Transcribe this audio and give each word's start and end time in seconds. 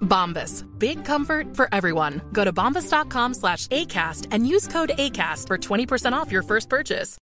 Bombas. 0.00 0.64
Big 0.78 1.04
comfort 1.04 1.56
for 1.56 1.68
everyone. 1.72 2.20
Go 2.32 2.44
to 2.44 2.52
bombas.com 2.52 3.34
slash 3.34 3.68
ACAST 3.68 4.26
and 4.32 4.46
use 4.46 4.66
code 4.66 4.90
ACAST 4.98 5.46
for 5.46 5.56
20% 5.56 6.12
off 6.12 6.32
your 6.32 6.42
first 6.42 6.68
purchase. 6.68 7.18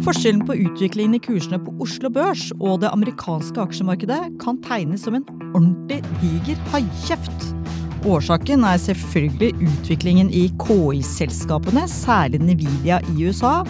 Forskjellen 0.00 0.46
på 0.46 0.54
utviklingen 0.54 1.14
i 1.14 1.18
kursene 1.20 1.58
på 1.60 1.74
Oslo 1.84 2.08
Børs 2.10 2.46
og 2.56 2.80
det 2.80 2.88
amerikanske 2.88 3.60
aksjemarkedet 3.60 4.20
kan 4.40 4.56
tegnes 4.64 5.04
som 5.04 5.14
en 5.18 5.26
ordentlig 5.52 6.00
diger 6.22 6.56
haikjeft. 6.72 7.44
Årsaken 8.08 8.64
er 8.64 8.80
selvfølgelig 8.80 9.52
utviklingen 9.60 10.30
i 10.32 10.46
KI-selskapene, 10.62 11.84
særlig 11.88 12.40
Nvidia 12.40 13.02
i 13.12 13.26
USA, 13.28 13.60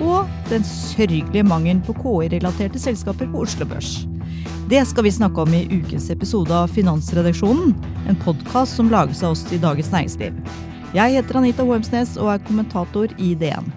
og 0.00 0.28
den 0.50 0.64
sørgelige 0.66 1.44
mangelen 1.46 1.82
på 1.84 1.94
KI-relaterte 2.00 2.80
selskaper 2.80 3.28
på 3.30 3.44
Oslo 3.44 3.68
Børs. 3.68 4.00
Det 4.70 4.82
skal 4.86 5.04
vi 5.04 5.10
snakke 5.10 5.42
om 5.42 5.54
i 5.54 5.64
ukens 5.66 6.10
episode 6.14 6.54
av 6.54 6.70
Finansredaksjonen, 6.70 7.74
en 8.08 8.18
podkast 8.24 8.78
som 8.78 8.90
lages 8.92 9.22
av 9.26 9.34
oss 9.34 9.44
i 9.52 9.58
Dagens 9.60 9.90
Næringsliv. 9.92 10.36
Jeg 10.94 11.16
heter 11.18 11.40
Anita 11.42 11.66
Wormsnes 11.66 12.16
og 12.18 12.32
er 12.34 12.44
kommentator 12.46 13.12
i 13.18 13.34
DN. 13.38 13.70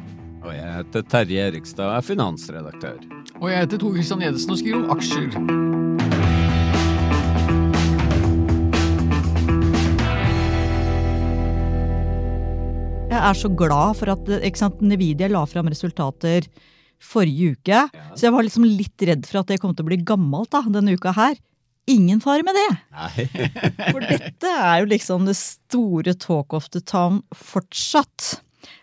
Og 0.43 0.52
jeg 0.53 0.75
heter 0.80 1.07
Terje 1.09 1.47
Erikstad 1.49 1.88
og 1.89 1.97
er 1.97 2.07
finansredaktør. 2.09 2.99
Og 3.39 3.49
jeg 3.52 3.65
heter 3.65 3.81
Tor 3.81 3.97
Kristian 3.97 4.25
Edesen 4.25 4.55
og 4.55 4.61
skriver 4.61 4.83
om 4.83 4.93
aksjer. 4.97 5.83
Er 13.23 13.39
så 13.39 13.52
glad 13.52 13.97
for 13.99 14.13
at 14.13 14.29
sant, 14.59 14.83
Nvidia 14.83 15.29
la 15.31 15.45
fram 15.49 15.71
resultater 15.71 16.47
forrige 17.03 17.57
uke. 17.57 17.81
Så 18.15 18.27
jeg 18.27 18.35
var 18.35 18.45
liksom 18.45 18.67
litt 18.67 19.07
redd 19.07 19.25
for 19.27 19.41
at 19.41 19.52
det 19.52 19.59
kom 19.63 19.73
til 19.75 19.85
å 19.85 19.91
bli 19.91 20.03
gammelt 20.07 20.53
da, 20.53 20.63
denne 20.71 20.95
uka 20.95 21.15
her. 21.15 21.35
Ingen 21.91 22.21
fare 22.23 22.45
med 22.47 22.55
det! 22.55 22.69
Nei. 22.95 23.25
For 23.91 23.99
dette 24.07 24.47
er 24.55 24.77
jo 24.80 24.88
liksom 24.93 25.27
det 25.27 25.35
store 25.35 26.13
talk 26.15 26.55
of 26.55 26.69
the 26.71 26.80
town 26.80 27.19
fortsatt. 27.35 28.38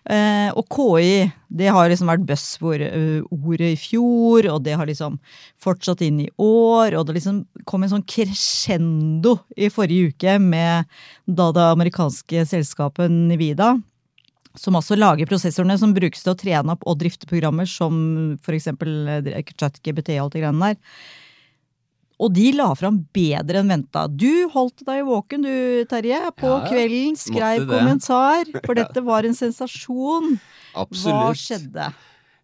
Eh, 0.05 0.51
og 0.53 0.67
KI, 0.69 1.31
det 1.49 1.71
har 1.73 1.89
liksom 1.89 2.11
vært 2.11 2.27
buzzword-ordet 2.29 3.71
i 3.73 3.79
fjor, 3.81 4.51
og 4.53 4.61
det 4.67 4.77
har 4.77 4.89
liksom 4.89 5.17
fortsatt 5.61 6.05
inn 6.05 6.21
i 6.27 6.29
år, 6.41 6.99
og 6.99 7.07
det 7.09 7.17
liksom 7.17 7.43
kom 7.69 7.87
en 7.87 7.95
sånn 7.95 8.05
crescendo 8.05 9.39
i 9.57 9.71
forrige 9.73 10.13
uke 10.13 10.37
med 10.43 10.89
da 11.25 11.51
det 11.57 11.67
amerikanske 11.73 12.45
selskapet 12.53 13.13
Nivida, 13.13 13.75
som 14.59 14.77
også 14.79 14.99
lager 14.99 15.29
prosessorene 15.31 15.77
som 15.79 15.95
brukes 15.95 16.25
til 16.25 16.33
å 16.33 16.39
trene 16.39 16.75
opp 16.75 16.87
og 16.89 16.99
drifte 17.01 17.29
programmer 17.31 17.69
som 17.71 18.37
for 18.43 18.57
eksempel 18.57 19.09
eh, 19.21 19.43
ChatGPT 19.55 20.17
og 20.17 20.27
alt 20.27 20.37
det 20.37 20.45
greiene 20.45 20.71
der. 20.73 20.81
Og 22.21 22.35
de 22.37 22.51
la 22.53 22.69
fram 22.77 22.99
bedre 23.17 23.63
enn 23.63 23.71
venta. 23.73 24.05
Du 24.09 24.51
holdt 24.53 24.83
deg 24.85 25.07
våken 25.09 25.47
du, 25.47 25.55
Terje, 25.89 26.21
på 26.37 26.51
Ja, 26.51 26.61
kvelden. 26.69 27.17
Skrev 27.17 27.65
kommentar, 27.71 28.45
for 28.67 28.77
dette 28.81 29.05
var 29.07 29.25
en 29.25 29.37
sensasjon. 29.37 30.35
Absolutt. 30.77 31.17
Hva 31.17 31.33
skjedde? 31.39 31.91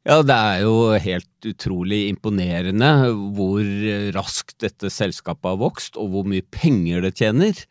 Ja, 0.06 0.21
det 0.22 0.37
er 0.39 0.61
jo 0.62 0.75
helt 1.03 1.49
utrolig 1.50 2.05
imponerende 2.09 2.91
hvor 3.34 3.66
raskt 4.15 4.61
dette 4.62 4.89
selskapet 4.93 5.50
har 5.50 5.59
vokst, 5.61 5.99
og 5.99 6.15
hvor 6.15 6.28
mye 6.31 6.47
penger 6.55 7.05
det 7.05 7.16
tjener. 7.19 7.66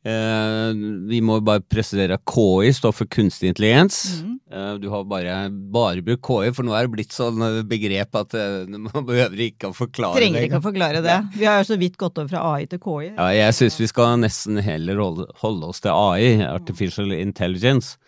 Eh, 0.00 0.70
vi 1.10 1.18
må 1.20 1.36
bare 1.44 1.60
presisere 1.60 2.16
at 2.16 2.22
KI 2.24 2.70
står 2.72 2.94
for 2.96 3.10
kunstig 3.12 3.50
intelligens. 3.50 3.98
Mm. 4.24 4.36
Eh, 4.48 4.70
du 4.80 4.86
har 4.88 5.04
bare, 5.04 5.34
bare 5.50 6.04
brukt 6.06 6.22
KI, 6.24 6.52
for 6.56 6.64
nå 6.64 6.72
er 6.72 6.86
det 6.86 6.94
blitt 6.94 7.12
sånn 7.12 7.42
eh, 7.44 7.58
begrep 7.68 8.16
at 8.22 8.36
eh, 8.38 8.64
man 8.86 9.04
behøver 9.08 9.44
ikke 9.50 9.68
å 9.68 9.76
forklare 9.76 10.16
Trenger 10.16 10.40
det. 10.40 10.48
ikke 10.48 10.62
å 10.62 10.66
forklare 10.70 11.04
det. 11.04 11.18
Vi 11.36 11.44
har 11.44 11.60
jo 11.60 11.68
så 11.68 11.78
vidt 11.80 12.00
gått 12.00 12.16
over 12.16 12.32
fra 12.32 12.46
AI 12.54 12.64
til 12.70 12.80
KI. 12.80 13.10
Ja, 13.12 13.28
jeg 13.36 13.58
syns 13.58 13.76
vi 13.82 13.90
skal 13.92 14.16
nesten 14.24 14.62
heller 14.64 15.04
holde, 15.04 15.28
holde 15.44 15.68
oss 15.74 15.84
til 15.84 15.92
AI, 15.92 16.40
Artificial 16.48 17.12
Intelligence. 17.18 17.98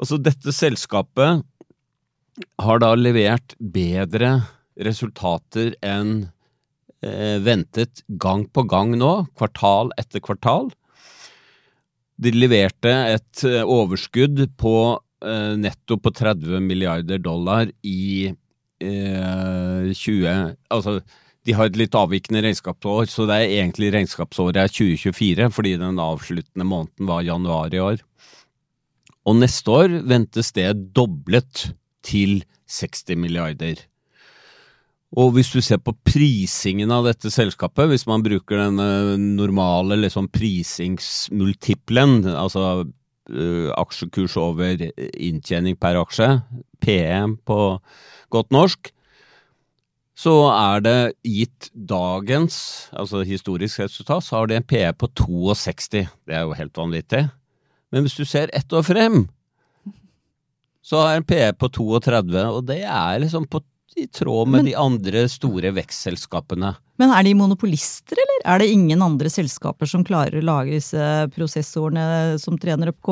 Altså, 0.00 0.16
dette 0.22 0.56
selskapet 0.56 1.44
har 2.64 2.80
da 2.80 2.94
levert 2.96 3.52
bedre 3.60 4.38
resultater 4.80 5.74
enn 5.84 6.30
eh, 7.04 7.36
ventet 7.44 8.00
gang 8.20 8.46
på 8.48 8.64
gang 8.70 8.96
nå, 8.96 9.14
kvartal 9.36 9.92
etter 10.00 10.24
kvartal. 10.24 10.70
De 12.20 12.32
leverte 12.36 12.90
et 13.14 13.44
eh, 13.48 13.62
overskudd 13.64 14.42
på 14.60 14.74
eh, 15.24 15.56
netto 15.56 15.96
på 15.96 16.12
30 16.12 16.60
milliarder 16.66 17.22
dollar 17.22 17.70
i 17.86 18.28
eh, 18.28 19.90
20 19.96 20.28
Altså, 20.68 21.00
de 21.48 21.56
har 21.56 21.70
et 21.70 21.78
litt 21.80 21.96
avvikende 21.96 22.42
regnskapsår, 22.44 23.08
så 23.08 23.24
det 23.28 23.38
er 23.38 23.54
egentlig 23.62 23.92
regnskapsåret 23.94 24.60
er 24.60 24.72
2024, 24.72 25.48
fordi 25.56 25.76
den 25.80 26.00
avsluttende 26.02 26.68
måneden 26.68 27.08
var 27.08 27.24
januar 27.24 27.72
i 27.72 27.80
år. 27.80 28.02
Og 29.24 29.38
neste 29.40 29.72
år 29.72 30.00
ventes 30.08 30.52
det 30.56 30.68
doblet 30.96 31.70
til 32.04 32.42
60 32.70 33.16
milliarder. 33.20 33.80
Og 35.18 35.32
hvis 35.34 35.50
du 35.50 35.58
ser 35.64 35.80
på 35.82 35.96
prisingen 36.06 36.92
av 36.94 37.08
dette 37.08 37.32
selskapet, 37.34 37.88
hvis 37.90 38.06
man 38.06 38.22
bruker 38.22 38.60
den 38.60 38.78
eh, 38.78 39.16
normale 39.18 39.98
liksom 39.98 40.28
prisingsmultiplen, 40.30 42.22
altså 42.30 42.84
uh, 42.86 43.68
aksjekurs 43.74 44.36
over 44.38 44.86
inntjening 45.10 45.74
per 45.80 45.98
aksje, 45.98 46.28
PM 46.78 47.34
på 47.42 47.58
godt 48.30 48.54
norsk, 48.54 48.92
så 50.20 50.34
er 50.52 50.82
det 50.84 50.98
gitt 51.24 51.70
dagens, 51.74 52.54
altså 52.92 53.24
historisk 53.24 53.80
resultat, 53.80 54.24
så 54.26 54.36
har 54.36 54.50
det 54.50 54.60
en 54.60 54.66
PE 54.68 54.90
på 55.00 55.08
62. 55.16 56.06
Det 56.28 56.36
er 56.36 56.44
jo 56.44 56.56
helt 56.58 56.76
vanvittig. 56.76 57.24
Men 57.90 58.04
hvis 58.04 58.18
du 58.18 58.26
ser 58.28 58.52
ett 58.54 58.72
år 58.76 58.84
frem, 58.86 59.22
så 60.84 61.00
har 61.00 61.16
en 61.16 61.26
PE 61.26 61.54
på 61.56 61.70
32, 61.72 62.44
og 62.44 62.66
det 62.68 62.82
er 62.84 63.22
liksom 63.22 63.46
på, 63.48 63.62
i 63.96 64.06
tråd 64.06 64.48
med 64.48 64.58
Men- 64.60 64.66
de 64.66 64.74
andre 64.78 65.28
store 65.28 65.72
vekstselskapene. 65.74 66.74
Men 67.00 67.10
er 67.10 67.24
de 67.24 67.34
monopolister, 67.34 68.18
eller 68.20 68.42
er 68.44 68.58
det 68.58 68.68
ingen 68.68 69.02
andre 69.02 69.30
selskaper 69.32 69.88
som 69.88 70.04
klarer 70.04 70.38
å 70.40 70.44
lage 70.44 70.76
disse 70.76 71.30
prosessorene 71.34 72.38
som 72.38 72.58
trener 72.58 72.92
opp 72.92 73.08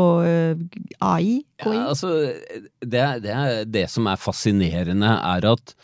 AI? 1.01 1.41
Ja, 1.65 1.89
altså, 1.89 2.35
det, 2.85 3.23
det, 3.25 3.73
det 3.73 3.89
som 3.91 4.07
er 4.07 4.21
fascinerende, 4.21 5.09
er 5.09 5.49
at 5.55 5.75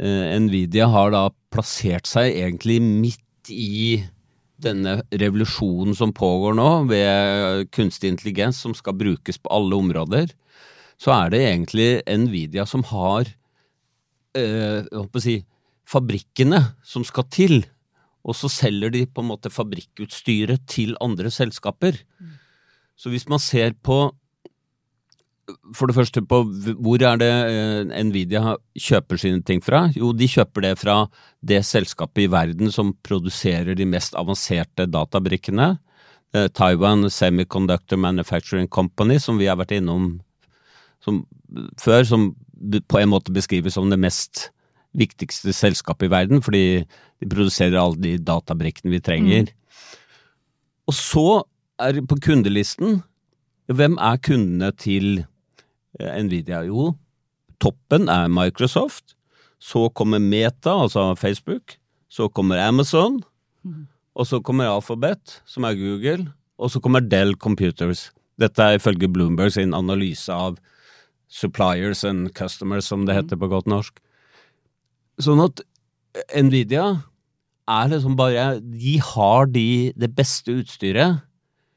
uh, 0.00 0.40
Nvidia 0.40 0.88
har 0.88 1.12
da 1.12 1.28
plassert 1.52 2.08
seg 2.08 2.32
egentlig 2.32 2.80
midt 2.82 3.52
i 3.52 4.02
denne 4.56 5.02
revolusjonen 5.12 5.94
som 5.94 6.14
pågår 6.16 6.56
nå, 6.56 6.70
ved 6.88 7.68
kunstig 7.76 8.14
intelligens 8.14 8.62
som 8.64 8.74
skal 8.74 8.96
brukes 8.96 9.38
på 9.38 9.52
alle 9.52 9.76
områder. 9.76 10.32
Så 10.96 11.12
er 11.12 11.30
det 11.30 11.42
egentlig 11.44 11.90
Nvidia 12.08 12.64
som 12.66 12.82
har 12.88 13.28
eh, 14.36 14.84
jeg 14.84 15.00
håper 15.00 15.22
å 15.22 15.24
si, 15.24 15.38
fabrikkene 15.86 16.60
som 16.86 17.04
skal 17.06 17.26
til, 17.32 17.60
og 18.26 18.34
så 18.34 18.50
selger 18.50 18.92
de 18.94 19.04
på 19.06 19.22
en 19.22 19.30
måte 19.30 19.52
fabrikkutstyret 19.54 20.66
til 20.70 20.96
andre 21.02 21.30
selskaper. 21.30 22.00
Så 22.98 23.12
hvis 23.12 23.28
man 23.30 23.42
ser 23.42 23.76
på 23.86 24.08
for 25.76 25.86
det 25.86 25.94
første 25.94 26.22
på 26.26 26.40
hvor 26.82 27.02
er 27.06 27.18
det 27.20 27.30
eh, 27.30 28.02
Nvidia 28.06 28.56
kjøper 28.82 29.20
sine 29.20 29.44
ting 29.46 29.60
fra? 29.62 29.84
Jo, 29.94 30.10
de 30.10 30.28
kjøper 30.30 30.64
det 30.64 30.72
fra 30.80 30.96
det 31.38 31.60
selskapet 31.66 32.24
i 32.24 32.30
verden 32.32 32.72
som 32.74 32.94
produserer 33.06 33.78
de 33.78 33.86
mest 33.88 34.16
avanserte 34.18 34.88
databrikkene. 34.90 35.76
Eh, 36.34 36.48
Taiwan 36.50 37.06
Semiconductor 37.12 38.00
Manufacturing 38.00 38.66
Company, 38.66 39.20
som 39.22 39.38
vi 39.38 39.46
har 39.46 39.58
vært 39.60 39.76
innom 39.78 40.16
som, 41.04 41.22
før, 41.78 42.02
som 42.08 42.30
på 42.88 43.00
en 43.00 43.10
måte 43.12 43.34
beskrives 43.34 43.76
som 43.76 43.90
det 43.92 44.00
mest 44.00 44.50
viktigste 44.96 45.52
selskapet 45.52 46.08
i 46.08 46.12
verden, 46.12 46.42
fordi 46.42 46.84
de 47.20 47.28
produserer 47.28 47.76
alle 47.80 48.00
de 48.00 48.16
databrikkene 48.22 48.94
vi 48.94 49.02
trenger. 49.04 49.50
Og 50.88 50.96
så 50.96 51.28
er 51.82 51.98
det 51.98 52.08
på 52.08 52.18
kundelisten 52.22 53.02
Hvem 53.66 53.96
er 53.98 54.20
kundene 54.22 54.68
til 54.78 55.24
eh, 55.98 56.18
Nvidia? 56.22 56.60
Jo, 56.68 56.92
toppen 57.58 58.06
er 58.06 58.28
Microsoft. 58.30 59.16
Så 59.58 59.88
kommer 59.90 60.22
Meta, 60.22 60.70
altså 60.84 61.16
Facebook. 61.18 61.74
Så 62.08 62.28
kommer 62.28 62.62
Amazon. 62.62 63.24
og 64.14 64.26
så 64.26 64.40
kommer 64.40 64.70
Alphabet, 64.70 65.42
som 65.44 65.64
er 65.64 65.74
Google, 65.74 66.30
og 66.58 66.70
så 66.70 66.80
kommer 66.80 67.00
Dell 67.00 67.34
Computers. 67.34 68.12
Dette 68.40 68.62
er 68.62 68.78
ifølge 68.78 69.10
Bloomberg 69.12 69.52
sin 69.52 69.74
analyse 69.74 70.32
av 70.32 70.56
suppliers 71.28 72.04
and 72.04 72.32
customers, 72.34 72.86
som 72.86 73.06
det 73.06 73.16
heter 73.16 73.38
på 73.40 73.50
godt 73.50 73.68
norsk. 73.70 73.98
Sånn 75.22 75.42
at 75.42 75.62
Nvidia 76.36 76.86
er 77.66 77.88
liksom 77.90 78.16
bare 78.16 78.58
De 78.60 78.96
har 79.02 79.48
de, 79.50 79.92
det 79.96 80.12
beste 80.16 80.54
utstyret 80.62 81.22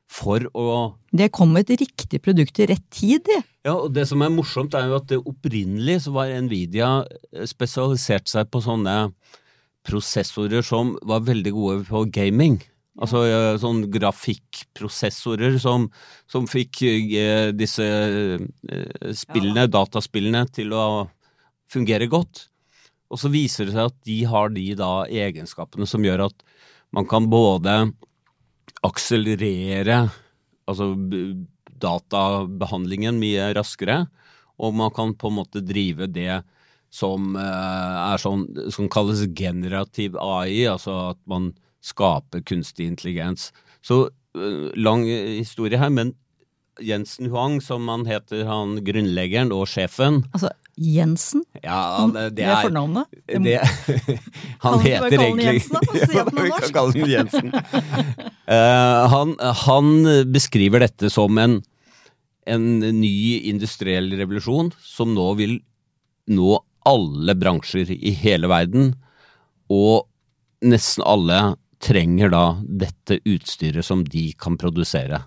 for 0.10 0.46
å 0.58 0.96
Det 1.14 1.30
kom 1.34 1.56
et 1.60 1.70
riktig 1.70 2.22
produkt 2.26 2.60
i 2.62 2.68
rett 2.70 2.86
tid, 2.94 3.22
de. 3.26 3.40
Ja, 3.66 3.76
og 3.76 3.94
det 3.94 4.08
som 4.10 4.22
er 4.26 4.34
morsomt, 4.34 4.74
er 4.74 4.90
jo 4.90 4.98
at 4.98 5.10
det 5.12 5.20
opprinnelig 5.22 6.00
så 6.06 6.14
var 6.16 6.34
Nvidia 6.46 6.90
eh, 7.06 7.46
spesialisert 7.50 8.30
seg 8.30 8.50
på 8.50 8.62
sånne 8.66 9.12
prosessorer 9.86 10.66
som 10.66 10.96
var 11.08 11.26
veldig 11.28 11.54
gode 11.56 11.84
på 11.90 12.04
gaming. 12.14 12.60
Altså 13.00 13.22
sånn 13.62 13.86
grafikkprosessorer 13.94 15.56
som, 15.64 15.88
som 16.28 16.48
fikk 16.52 16.82
eh, 16.84 17.52
disse 17.56 17.86
eh, 17.86 19.12
spillene, 19.16 19.70
dataspillene, 19.72 20.44
til 20.52 20.76
å 20.76 20.84
fungere 21.72 22.10
godt. 22.12 22.50
Og 23.10 23.22
så 23.22 23.32
viser 23.32 23.70
det 23.70 23.78
seg 23.78 23.88
at 23.88 23.98
de 24.06 24.20
har 24.30 24.52
de 24.54 24.66
da 24.78 24.92
egenskapene 25.08 25.88
som 25.90 26.04
gjør 26.06 26.28
at 26.28 26.44
man 26.96 27.08
kan 27.10 27.30
både 27.32 27.78
akselerere 28.86 30.04
altså 30.70 30.92
databehandlingen 31.80 33.18
mye 33.22 33.50
raskere, 33.56 34.04
og 34.60 34.76
man 34.76 34.92
kan 34.92 35.16
på 35.16 35.32
en 35.32 35.38
måte 35.40 35.64
drive 35.64 36.10
det 36.12 36.42
som 36.92 37.36
eh, 37.38 37.98
er 38.12 38.22
sånn 38.22 38.46
som 38.74 38.90
kalles 38.92 39.24
generativ 39.38 40.18
AI, 40.20 40.66
altså 40.68 41.14
at 41.14 41.22
man 41.30 41.54
skaper 41.82 42.44
kunstig 42.46 42.88
intelligens. 42.88 43.52
Så 43.82 44.10
eh, 44.36 44.72
lang 44.80 45.06
historie 45.06 45.80
her, 45.80 45.90
men 45.94 46.16
Jensen 46.82 47.30
Huang, 47.30 47.60
som 47.62 47.88
han 47.92 48.06
heter, 48.08 48.46
han 48.48 48.78
grunnleggeren 48.88 49.52
og 49.52 49.68
sjefen 49.68 50.22
Altså, 50.32 50.52
Jensen? 50.80 51.44
Ja, 51.60 52.08
det, 52.08 52.22
det 52.22 52.36
Det 52.38 52.46
er 52.48 52.62
fornavnet? 52.64 53.18
det, 53.28 53.58
han 54.64 54.78
Kan 54.78 54.86
heter 54.86 55.18
egentlig 55.18 55.48
Jensen, 55.50 55.76
da, 55.76 55.98
si 56.00 56.22
Vi 56.44 56.54
kan 56.56 56.76
kalle 56.78 56.94
ham 56.96 57.10
Jensen. 57.16 57.52
Eh, 58.50 59.04
han, 59.14 59.36
han 59.38 59.90
beskriver 60.34 60.82
dette 60.82 61.12
som 61.14 61.38
en, 61.38 61.60
en 62.50 62.64
ny 62.82 63.36
industriell 63.46 64.08
revolusjon 64.18 64.72
som 64.82 65.12
nå 65.14 65.28
vil 65.38 65.60
nå 66.34 66.56
alle 66.90 67.36
bransjer 67.38 67.92
i 67.94 68.16
hele 68.18 68.50
verden, 68.50 68.96
og 69.70 70.08
nesten 70.66 71.06
alle 71.06 71.38
trenger 71.84 72.32
da 72.34 72.44
dette 72.64 73.20
utstyret 73.28 73.86
som 73.86 74.04
de 74.04 74.30
kan 74.40 74.58
produsere. 74.60 75.24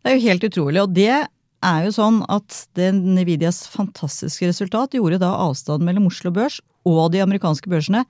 Det 0.00 0.10
er 0.10 0.16
jo 0.16 0.26
helt 0.28 0.46
utrolig, 0.46 0.80
og 0.82 0.94
det 0.96 1.10
er 1.10 1.84
jo 1.84 1.92
sånn 1.92 2.22
at 2.32 2.64
det 2.78 2.92
Nvidias 2.96 3.66
fantastiske 3.68 4.48
resultat 4.48 4.96
gjorde 4.96 5.20
da 5.20 5.34
avstanden 5.44 5.88
mellom 5.88 6.08
Oslo 6.08 6.32
Børs 6.32 6.60
og 6.88 7.10
de 7.12 7.20
amerikanske 7.24 7.68
børsene 7.70 8.06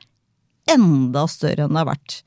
enda 0.71 1.25
større 1.31 1.67
enn 1.67 1.75
det 1.75 1.83
har 1.83 1.91
vært. 1.91 2.21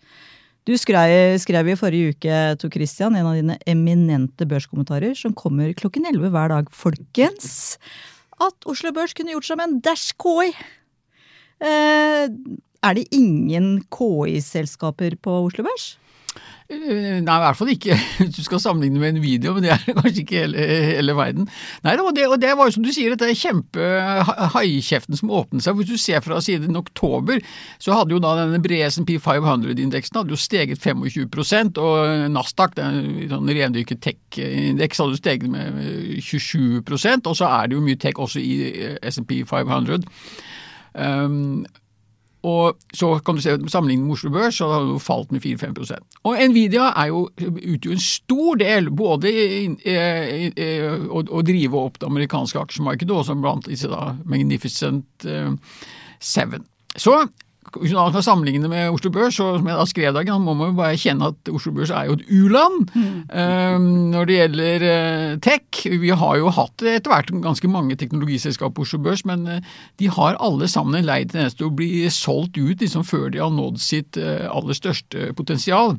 Du 0.68 0.74
skrev, 0.80 1.36
skrev 1.44 1.70
i 1.74 1.78
forrige 1.80 2.14
uke, 2.16 2.36
Tor 2.60 2.72
Christian, 2.72 3.16
en 3.20 3.28
av 3.28 3.36
dine 3.36 3.58
eminente 3.68 4.48
børskommentarer, 4.48 5.16
som 5.20 5.36
kommer 5.36 5.74
klokken 5.76 6.08
11 6.08 6.32
hver 6.32 6.54
dag, 6.54 6.70
folkens, 6.72 7.50
at 8.40 8.68
Oslo 8.72 8.94
Børs 8.96 9.16
kunne 9.16 9.36
gjort 9.36 9.48
som 9.50 9.64
en 9.64 9.82
dash 9.84 10.16
Koi. 10.20 10.54
Eh, 11.64 12.32
er 12.83 13.00
det 13.00 13.09
ingen 13.15 13.75
KI-selskaper 13.94 15.18
på 15.24 15.44
Oslo 15.47 15.65
Børs? 15.68 15.94
Eh, 16.71 17.19
Nei, 17.21 17.35
i 17.35 17.41
hvert 17.44 17.57
fall 17.57 17.71
ikke 17.74 17.95
du 18.35 18.39
skal 18.44 18.62
sammenligne 18.62 19.01
med 19.01 19.15
en 19.15 19.24
video, 19.24 19.53
men 19.56 19.65
det 19.65 19.74
er 19.75 19.83
kanskje 20.00 20.24
ikke 20.24 20.44
hele, 20.45 20.65
hele 20.88 21.15
verden. 21.18 21.50
Nei, 21.85 21.95
og 22.00 22.13
det, 22.15 22.27
og 22.30 22.39
det 22.41 22.53
var 22.57 22.69
jo 22.69 22.75
som 22.77 22.85
du 22.85 22.91
sier, 22.95 23.13
dette 23.13 23.27
er 23.30 23.39
kjempe-haikjeften 23.39 25.19
som 25.19 25.33
åpnet 25.35 25.65
seg. 25.65 25.77
Hvis 25.77 25.91
du 25.91 26.00
ser 26.01 26.24
fra 26.25 26.39
siden 26.44 26.80
oktober, 26.80 27.44
så 27.83 27.97
hadde 27.97 28.15
jo 28.15 28.21
da 28.24 28.35
denne 28.39 28.62
brede 28.63 28.89
S&P 28.89 29.18
500-indeksen 29.24 30.21
hadde 30.21 30.33
jo 30.33 30.39
steget 30.39 30.81
25% 30.83 31.81
og 31.83 32.25
Nasdaq, 32.33 32.77
den 32.80 33.27
sånn 33.31 33.53
rendyrket 33.53 34.01
tech-indeks, 34.06 35.03
hadde 35.03 35.18
jo 35.18 35.21
steget 35.21 35.51
med 35.51 35.83
27 36.24 36.81
og 36.83 37.35
så 37.38 37.47
er 37.50 37.69
det 37.69 37.77
jo 37.77 37.83
mye 37.83 38.00
tech 38.00 38.19
også 38.21 38.41
i 38.41 38.56
eh, 38.71 38.97
S&P 39.12 39.44
500. 39.50 40.07
Um, 40.94 41.63
og 42.44 42.80
så 42.92 43.13
kan 43.24 43.38
du 43.38 43.42
se 43.44 43.56
sammenlignet 43.72 44.04
med 44.04 44.18
Oslo 44.18 44.31
Børs, 44.34 44.57
så 44.60 44.68
har 44.68 44.88
det 44.90 45.00
falt 45.04 45.31
med 45.31 45.44
4-5% 45.45 46.19
Og 46.28 46.42
Nvidia 46.51 46.90
er 46.92 47.12
jo, 47.13 47.22
utgjør 47.40 47.95
en 47.95 48.04
stor 48.04 48.60
del 48.60 48.90
både 48.92 49.31
i, 49.31 49.45
i, 49.63 49.95
i, 50.51 50.68
å, 51.07 51.24
å 51.24 51.44
drive 51.48 51.80
opp 51.80 52.01
det 52.01 52.10
amerikanske 52.10 52.60
aksjemarkedet, 52.60 53.16
også 53.16 53.38
blant 53.40 53.69
disse 53.72 53.88
da 53.92 54.12
Magnificent 54.28 55.28
eh, 55.30 55.56
Seven. 56.24 56.68
Så 57.00 57.16
hvis 57.81 57.94
man 57.96 58.14
kan 58.14 58.25
sammenligne 58.25 58.70
med 58.70 58.94
Oslo 58.94 59.12
Børs, 59.14 59.38
så 59.38 59.48
som 59.58 59.68
jeg 59.70 59.80
da 59.80 59.86
skrev 59.90 60.14
dagen, 60.16 60.44
må 60.46 60.56
man 60.58 60.72
jo 60.72 60.78
bare 60.78 61.00
kjenne 61.00 61.31
at 61.31 61.52
Oslo 61.54 61.74
Børs 61.75 61.92
er 61.94 62.10
jo 62.10 62.18
et 62.18 62.25
u-land 62.30 62.94
eh, 62.94 63.78
når 64.14 64.30
det 64.30 64.38
gjelder 64.38 64.86
uh, 64.86 65.40
tech. 65.44 65.84
Vi 66.04 66.14
har 66.14 66.38
jo 66.40 66.54
hatt 66.54 66.86
etter 66.86 67.14
hvert 67.14 67.34
ganske 67.44 67.72
mange 67.72 67.98
teknologiselskap 68.00 68.75
på 68.75 68.86
Oslo 68.86 69.02
Børs, 69.04 69.25
men 69.30 69.48
uh, 69.50 69.75
de 70.02 70.12
har 70.14 70.40
alle 70.44 70.70
sammen 70.72 71.00
en 71.00 71.10
lei 71.10 71.24
tendens 71.25 71.58
til 71.58 71.70
å 71.70 71.75
bli 71.75 72.06
solgt 72.14 72.60
ut 72.60 72.84
liksom 72.84 73.06
før 73.08 73.30
de 73.34 73.42
har 73.44 73.54
nådd 73.54 73.81
sitt 73.81 74.19
uh, 74.22 74.50
aller 74.54 74.78
største 74.78 75.31
potensial. 75.38 75.98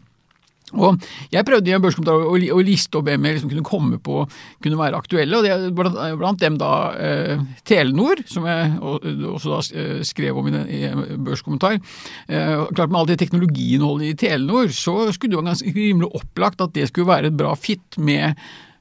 Og 0.73 1.03
Jeg 1.31 1.45
prøvde 1.45 1.71
i 1.71 1.75
en 1.77 1.83
børskommentar 1.83 2.25
å, 2.25 2.63
liste 2.65 2.99
opp 2.99 3.07
hvem 3.07 3.27
jeg 3.27 3.37
liksom 3.37 3.51
kunne 3.53 3.67
komme 3.67 3.99
på 4.03 4.23
kunne 4.65 4.79
være 4.81 4.99
aktuelle. 4.99 5.37
og 5.37 5.45
det 5.45 5.75
Blant, 5.77 5.99
blant 6.19 6.41
dem 6.41 6.57
da 6.59 6.73
eh, 6.97 7.43
Telenor, 7.69 8.23
som 8.31 8.49
jeg 8.49 8.73
også 8.81 9.53
da 9.53 9.61
eh, 9.77 10.01
skrev 10.07 10.41
om 10.41 10.49
i, 10.49 10.83
en 10.89 11.05
børskommentar. 11.27 11.79
Eh, 12.27 12.65
klart 12.75 12.91
Med 12.91 13.01
alt 13.03 13.13
det 13.13 13.21
teknologiinnholdet 13.23 14.15
i 14.15 14.19
Telenor, 14.25 14.73
så 14.73 15.13
skulle 15.13 15.35
det 15.35 15.43
være 15.43 15.53
ganske 15.53 15.77
rimelig 15.77 16.11
opplagt 16.17 16.65
at 16.65 16.75
det 16.75 16.89
skulle 16.91 17.13
være 17.13 17.31
et 17.31 17.39
bra 17.39 17.53
fit 17.59 18.01
med, 18.01 18.41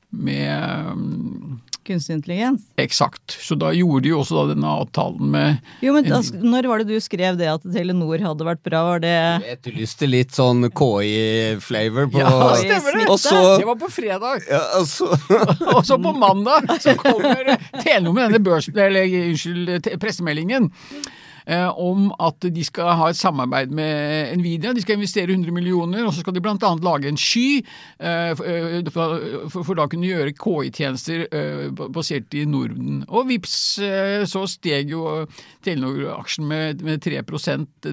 med 0.10 1.60
Kunstig 1.88 2.16
intelligens? 2.16 2.62
Eksakt. 2.80 3.36
Så 3.44 3.58
da 3.60 3.72
gjorde 3.76 4.06
de 4.06 4.14
jo 4.14 4.20
også 4.22 4.38
da 4.38 4.54
denne 4.54 4.74
avtalen 4.82 5.32
med 5.34 5.58
Jo, 5.84 5.94
men 5.96 6.08
altså, 6.08 6.40
når 6.40 6.70
var 6.72 6.84
det 6.84 6.96
du 6.96 7.04
skrev 7.04 7.40
det 7.40 7.50
at 7.52 7.66
Telenor 7.76 8.24
hadde 8.24 8.48
vært 8.48 8.64
bra? 8.66 8.84
Var 8.88 9.04
det 9.04 9.14
Jeg 9.14 9.58
etterlyste 9.58 10.10
litt 10.10 10.36
sånn 10.36 10.70
KI-flavor 10.72 12.08
på 12.14 12.22
Ja, 12.24 12.32
stemmer 12.62 13.00
det. 13.00 13.10
Også... 13.12 13.36
Det 13.60 13.68
var 13.68 13.80
på 13.82 13.92
fredag! 13.92 14.48
ja, 14.50 14.62
og 14.80 14.88
så 14.90 15.12
Og 15.76 15.82
så 15.88 15.98
på 16.00 16.14
mandag 16.16 16.70
så 16.84 16.96
kommer 17.00 17.56
Telenor 17.82 18.16
med 18.16 18.30
denne 18.30 18.42
børs, 18.44 18.70
eller, 18.72 19.20
unnskyld, 19.28 19.92
pressemeldingen 20.02 20.72
om 21.78 22.10
at 22.24 22.46
de 22.54 22.64
skal 22.64 22.94
ha 23.00 23.10
et 23.12 23.20
samarbeid 23.20 23.72
med 23.76 24.38
Nvidia. 24.40 24.74
De 24.74 24.82
skal 24.84 25.00
investere 25.00 25.34
100 25.34 25.52
millioner, 25.56 26.06
og 26.06 26.14
så 26.14 26.24
skal 26.24 26.36
de 26.36 26.42
bl.a. 26.44 26.72
lage 26.84 27.10
en 27.10 27.20
sky 27.20 27.64
eh, 28.00 28.32
for, 28.38 29.18
eh, 29.18 29.48
for, 29.52 29.74
da 29.78 29.88
kunne 29.92 30.08
gjøre 30.08 30.36
KI-tjenester 30.38 31.26
eh, 31.28 31.84
basert 31.94 32.34
i 32.38 32.46
Norden. 32.50 33.04
Og 33.10 33.28
vips, 33.32 33.56
eh, 33.84 34.24
så 34.30 34.46
steg 34.50 34.94
jo 34.94 35.26
Telenor-aksjen 35.64 36.48
med, 36.48 36.84
med 36.86 37.04
3 37.04 37.22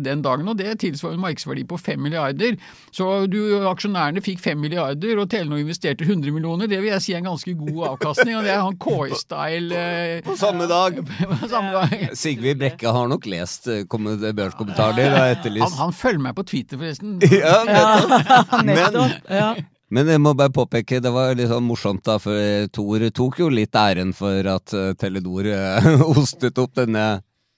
den 0.01 0.23
dagen, 0.23 0.49
og 0.49 0.59
det 0.59 0.79
tilsvarer 0.83 1.19
en 1.19 1.25
markedsverdi 1.25 1.67
på 1.69 1.79
5 1.79 2.01
milliarder. 2.03 2.59
Så 2.95 3.27
du, 3.31 3.41
aksjonærene 3.71 4.23
fikk 4.25 4.43
5 4.45 4.61
milliarder, 4.61 5.19
og 5.21 5.31
Telenor 5.33 5.63
investerte 5.63 6.07
100 6.07 6.35
millioner. 6.35 6.71
Det 6.71 6.81
vil 6.81 6.93
jeg 6.93 7.05
si 7.05 7.15
er 7.15 7.23
en 7.23 7.31
ganske 7.33 7.55
god 7.59 7.95
avkastning, 7.95 8.37
og 8.39 8.47
det 8.47 8.55
er 8.55 8.65
han 8.65 8.79
KI-style 8.81 9.83
eh, 9.85 10.17
På 10.27 10.37
samme 10.39 10.69
dag. 10.71 11.03
på 11.43 11.51
samme 11.51 11.75
dag. 11.77 12.09
Sigrid 12.19 12.61
Brekke 12.61 12.95
har 12.95 13.11
nok 13.11 13.27
lest 13.31 13.40
eh, 13.43 13.85
kommen- 13.91 14.21
børskommentaren 14.37 14.97
din 15.01 15.13
Han, 15.15 15.33
etterlyst 15.37 15.79
han 15.81 15.93
følger 15.97 16.25
meg 16.29 16.37
på 16.39 16.45
Twitter, 16.51 16.81
forresten. 16.81 17.19
Ja, 17.43 17.57
nettopp. 17.67 18.65
Men, 18.67 18.77
Nettopp. 18.77 19.65
Men 19.91 20.07
jeg 20.13 20.21
må 20.23 20.35
bare 20.39 20.53
påpeke, 20.55 21.01
det 21.03 21.11
var 21.11 21.33
litt 21.35 21.49
sånn 21.51 21.65
morsomt 21.67 22.05
da, 22.07 22.15
for 22.23 22.69
Tor 22.77 23.03
tok 23.17 23.41
jo 23.43 23.49
litt 23.51 23.75
æren 23.75 24.13
for 24.15 24.47
at 24.53 24.75
eh, 24.77 24.93
Telenor 25.01 25.49
eh, 25.51 25.89
ostet 26.15 26.61
opp 26.63 26.77
denne 26.79 27.09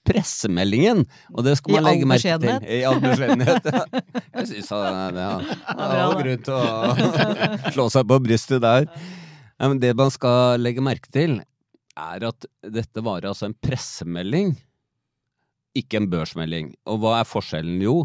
pressemeldingen, 0.03 1.05
og 1.31 1.45
det 1.45 1.53
skal 1.59 1.71
I 1.71 1.77
man 1.77 1.85
legge 1.87 2.07
merke 2.09 2.33
til. 2.43 2.65
I 2.67 2.81
all 2.89 2.97
beskjedenhet. 2.99 3.69
ja. 3.71 3.83
Jeg 4.33 4.49
syns 4.49 4.71
han 4.75 5.15
ja, 5.21 5.29
har 5.77 6.17
grunn 6.19 6.41
til 6.43 6.57
å 6.57 7.69
slå 7.71 7.85
seg 7.93 8.09
på 8.09 8.17
brystet 8.25 8.59
der. 8.65 8.89
Ja, 8.89 9.69
men 9.69 9.79
det 9.79 9.93
man 9.95 10.11
skal 10.11 10.59
legge 10.59 10.83
merke 10.83 11.07
til, 11.13 11.37
er 11.95 12.25
at 12.27 12.47
dette 12.65 13.03
var 13.05 13.23
altså 13.29 13.47
en 13.47 13.55
pressemelding, 13.63 14.55
ikke 15.77 15.99
en 15.99 16.09
børsmelding. 16.11 16.73
Og 16.89 17.01
hva 17.01 17.17
er 17.19 17.27
forskjellen? 17.27 17.81
Jo, 17.83 18.03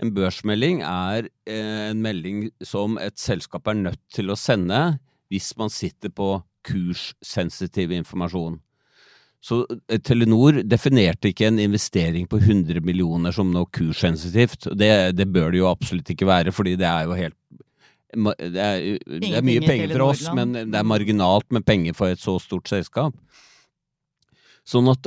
en 0.00 0.14
børsmelding 0.16 0.82
er 0.86 1.28
eh, 1.48 1.90
en 1.90 2.00
melding 2.04 2.48
som 2.64 2.98
et 3.00 3.18
selskap 3.20 3.68
er 3.68 3.78
nødt 3.80 4.02
til 4.14 4.32
å 4.32 4.38
sende 4.38 4.98
hvis 5.30 5.52
man 5.60 5.70
sitter 5.72 6.12
på 6.12 6.38
kurssensitiv 6.66 7.92
informasjon. 7.96 8.58
Så 9.40 9.62
eh, 9.88 10.00
Telenor 10.04 10.60
definerte 10.68 11.30
ikke 11.30 11.48
en 11.48 11.60
investering 11.62 12.28
på 12.28 12.40
100 12.40 12.82
millioner 12.84 13.34
som 13.36 13.52
noe 13.52 13.68
kurssensitivt. 13.72 14.72
Det, 14.76 14.90
det 15.16 15.28
bør 15.32 15.52
det 15.52 15.62
jo 15.62 15.70
absolutt 15.70 16.12
ikke 16.12 16.28
være, 16.28 16.54
fordi 16.56 16.76
det 16.80 16.88
er 16.88 17.08
jo 17.08 17.18
helt 17.18 17.38
det 18.10 18.58
er, 18.58 18.80
det 19.22 19.28
er 19.38 19.44
mye 19.46 19.62
penger 19.62 19.92
for 19.92 20.08
oss, 20.08 20.24
men 20.34 20.56
det 20.56 20.74
er 20.74 20.86
marginalt 20.88 21.46
med 21.54 21.62
penger 21.62 21.94
for 21.94 22.10
et 22.10 22.18
så 22.18 22.34
stort 22.42 22.66
selskap. 22.66 23.14
Sånn 24.66 24.90
at 24.90 25.06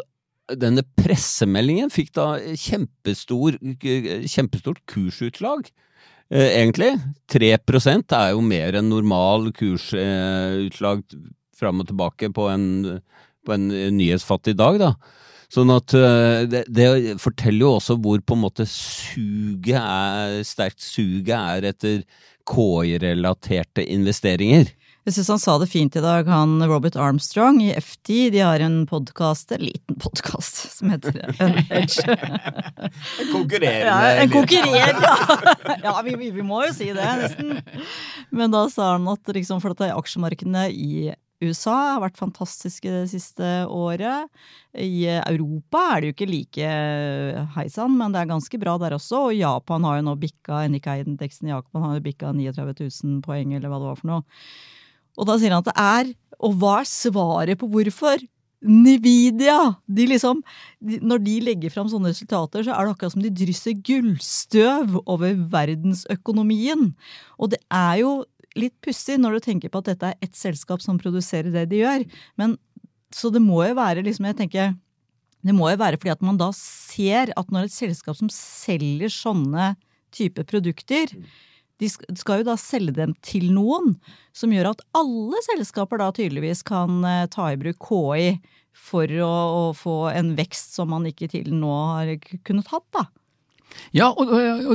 denne 0.59 0.83
pressemeldingen 0.99 1.91
fikk 1.93 2.13
da 2.17 2.27
kjempestor, 2.39 3.57
kjempestort 3.83 4.83
kursutslag. 4.89 5.67
Eh, 6.33 6.59
egentlig. 6.59 6.93
3 7.31 7.51
er 7.53 8.29
jo 8.31 8.41
mer 8.41 8.79
enn 8.79 8.89
normal 8.89 9.51
kursutslag 9.55 11.03
fram 11.53 11.83
og 11.83 11.89
tilbake 11.91 12.31
på 12.33 12.47
en, 12.49 12.65
på 13.45 13.53
en 13.53 13.67
nyhetsfattig 13.97 14.55
dag, 14.57 14.79
da. 14.81 14.93
Sånn 15.53 15.69
at 15.69 15.93
eh, 15.93 16.43
det, 16.49 16.63
det 16.73 16.87
forteller 17.21 17.67
jo 17.67 17.73
også 17.77 17.99
hvor 18.01 18.21
på 18.25 18.37
en 18.37 18.41
måte 18.41 18.65
suget 18.69 19.77
er, 19.77 20.39
sterkt 20.47 20.81
suget 20.81 21.35
er 21.37 21.67
etter 21.69 21.99
KI-relaterte 22.49 23.85
investeringer. 23.85 24.71
Jeg 25.03 25.17
syns 25.17 25.33
han 25.33 25.41
sa 25.41 25.53
det 25.59 25.65
fint 25.67 25.95
i 25.99 26.01
dag, 26.03 26.29
han 26.31 26.63
Robert 26.63 26.95
Armstrong 26.95 27.57
i 27.59 27.73
FT. 27.75 28.29
De 28.31 28.39
har 28.39 28.61
en 28.63 28.85
podkast, 28.87 29.51
en 29.51 29.65
liten 29.65 29.97
podkast, 29.99 30.61
som 30.77 30.93
heter 30.93 31.17
En 31.43 31.89
Konkurrerende 33.33 33.89
Ja, 33.89 34.13
en 34.21 34.29
konkurrerende, 34.31 35.03
ja! 35.03 35.75
ja 35.83 35.93
vi, 36.07 36.13
vi, 36.21 36.29
vi 36.31 36.45
må 36.47 36.61
jo 36.63 36.71
si 36.77 36.87
det, 36.95 37.03
nesten. 37.19 37.57
Men 38.31 38.53
da 38.53 38.61
sa 38.71 38.93
han 38.93 39.09
at 39.11 39.27
liksom, 39.35 39.59
for 39.59 39.75
at 39.75 39.83
aksjemarkedene 39.91 40.69
i 40.71 41.11
USA 41.43 41.75
har 41.97 41.99
vært 42.05 42.21
fantastiske 42.21 42.87
det 42.87 43.09
siste 43.11 43.49
året. 43.67 44.31
I 44.71 45.03
Europa 45.17 45.81
er 45.89 45.99
det 45.99 46.07
jo 46.07 46.15
ikke 46.15 46.29
like 46.31 46.69
hei 47.57 47.65
sann, 47.73 47.97
men 47.99 48.15
det 48.15 48.21
er 48.21 48.29
ganske 48.31 48.61
bra 48.61 48.77
der 48.79 48.95
også. 48.95 49.25
Og 49.27 49.35
Japan 49.35 49.83
har 49.89 49.99
jo 49.99 50.05
nå 50.07 50.15
bikka 50.21 50.63
Nikkei-indeksen 50.71 51.51
i 51.51 51.53
Japan 51.57 51.89
har 51.89 51.99
jo 51.99 52.05
bikka 52.07 52.31
39 52.31 52.87
000 52.87 53.19
poeng, 53.27 53.51
eller 53.51 53.67
hva 53.67 53.81
det 53.83 53.91
var 53.91 53.99
for 53.99 54.13
noe. 54.13 54.23
Og 55.17 55.29
da 55.29 55.37
sier 55.39 55.53
han 55.53 55.63
at 55.63 55.71
det 55.71 55.77
er 55.79 56.13
Og 56.43 56.55
hva 56.59 56.79
er 56.81 56.89
svaret 56.89 57.59
på 57.59 57.69
hvorfor? 57.71 58.23
Nvidia! 58.63 59.75
De 59.91 60.05
liksom, 60.07 60.39
når 60.79 61.21
de 61.23 61.35
legger 61.43 61.71
fram 61.73 61.89
sånne 61.91 62.13
resultater, 62.13 62.63
så 62.63 62.71
er 62.73 62.87
det 62.87 62.93
akkurat 62.93 63.15
som 63.15 63.23
de 63.23 63.31
drysser 63.31 63.75
gullstøv 63.83 64.97
over 65.03 65.35
verdensøkonomien. 65.51 66.93
Og 67.39 67.51
det 67.51 67.59
er 67.67 67.97
jo 68.01 68.13
litt 68.59 68.75
pussig 68.83 69.17
når 69.19 69.37
du 69.37 69.45
tenker 69.49 69.71
på 69.73 69.81
at 69.83 69.91
dette 69.91 70.13
er 70.13 70.25
ett 70.25 70.37
selskap 70.39 70.83
som 70.83 70.99
produserer 71.01 71.51
det 71.53 71.65
de 71.71 71.81
gjør. 71.83 72.07
Men, 72.39 72.55
så 73.13 73.31
det 73.33 73.43
må 73.43 73.65
jo 73.67 73.77
være 73.79 74.05
liksom, 74.05 74.29
jeg 74.31 74.39
tenker, 74.39 74.75
det 75.43 75.55
må 75.55 75.67
jo 75.71 75.79
være 75.83 75.99
fordi 75.99 76.15
at 76.15 76.23
man 76.25 76.39
da 76.39 76.51
ser 76.55 77.33
at 77.35 77.51
når 77.51 77.67
et 77.67 77.75
selskap 77.75 78.19
som 78.19 78.31
selger 78.31 79.11
sånne 79.11 79.73
type 80.13 80.45
produkter, 80.47 81.11
de 81.83 82.17
skal 82.19 82.41
jo 82.41 82.47
da 82.47 82.57
selge 82.59 82.95
dem 82.97 83.15
til 83.25 83.49
noen, 83.53 83.95
som 84.35 84.53
gjør 84.53 84.71
at 84.73 84.83
alle 84.97 85.41
selskaper 85.49 86.01
da 86.01 86.11
tydeligvis 86.15 86.63
kan 86.67 87.03
eh, 87.07 87.25
ta 87.33 87.51
i 87.51 87.59
bruk 87.59 87.81
KI 87.83 88.37
for 88.73 89.09
å, 89.21 89.33
å 89.33 89.65
få 89.77 89.97
en 90.13 90.33
vekst 90.37 90.79
som 90.79 90.89
man 90.93 91.05
ikke 91.09 91.29
til 91.31 91.51
nå 91.53 91.73
har 91.93 92.15
kunnet 92.47 92.71
hatt, 92.73 92.87
da. 92.95 93.07
Ja, 93.93 94.09
og, 94.09 94.29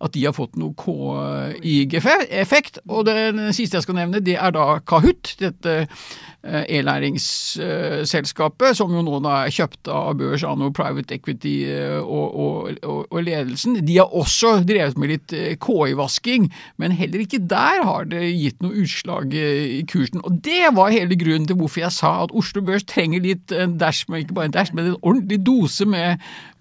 at 0.00 0.14
de 0.14 0.24
har 0.24 0.35
fått 0.36 0.58
noe 0.60 0.74
KI-effekt. 0.78 2.78
Og 2.90 3.00
det 3.08 3.16
siste 3.56 3.76
jeg 3.78 3.84
skal 3.86 3.98
nevne, 4.00 4.24
det 4.24 4.36
er 4.38 4.50
da 4.54 4.64
Kahoot, 4.86 5.24
dette 5.40 5.72
eh, 5.82 6.64
e-læringsselskapet, 6.78 8.76
som 8.78 8.94
jo 8.94 9.00
nå 9.04 9.14
er 9.30 9.54
kjøpt 9.54 9.84
av 9.92 10.16
børs 10.20 10.44
av 10.46 10.54
noe 10.60 10.72
private 10.76 11.14
equity 11.16 11.56
eh, 11.72 12.00
og, 12.00 12.26
og, 12.36 12.54
og, 12.82 13.00
og 13.10 13.18
ledelsen. 13.26 13.72
De 13.86 13.94
har 14.00 14.08
også 14.16 14.48
drevet 14.68 14.96
med 15.00 15.08
litt 15.14 15.30
eh, 15.36 15.54
KI-vasking, 15.62 16.42
men 16.82 16.90
heller 16.96 17.18
ikke 17.24 17.46
der 17.50 17.76
har 17.86 18.02
det 18.10 18.24
gitt 18.28 18.58
noe 18.64 18.74
utslag 18.84 19.26
i 19.36 19.84
kursen. 19.90 20.20
Og 20.26 20.32
det 20.46 20.66
var 20.76 20.94
hele 20.94 21.16
grunnen 21.18 21.48
til 21.48 21.58
hvorfor 21.60 21.80
jeg 21.86 21.94
sa 21.96 22.10
at 22.24 22.34
Oslo 22.36 22.60
Børs 22.66 22.86
trenger 22.88 23.20
litt 23.24 23.46
en 23.54 23.72
dash, 23.80 24.02
men 24.08 24.16
ikke 24.22 24.36
bare 24.36 24.48
en 24.50 24.56
dash, 24.56 24.72
men 24.76 24.84
en 24.92 25.02
ordentlig 25.02 25.40
dose 25.46 25.84
med, 25.88 26.10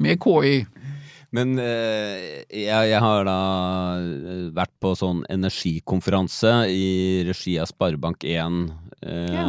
med 0.02 0.16
KI. 0.24 0.58
Men 1.36 1.56
eh, 1.62 2.44
jeg, 2.50 2.90
jeg 2.92 3.02
har 3.02 3.26
da 3.28 3.40
eh, 4.00 4.48
vært 4.56 4.74
på 4.84 4.94
sånn 4.98 5.24
energikonferanse 5.32 6.58
i 6.72 6.88
regi 7.28 7.58
av 7.62 7.70
Sparebank1 7.72 8.60
ja. 9.06 9.46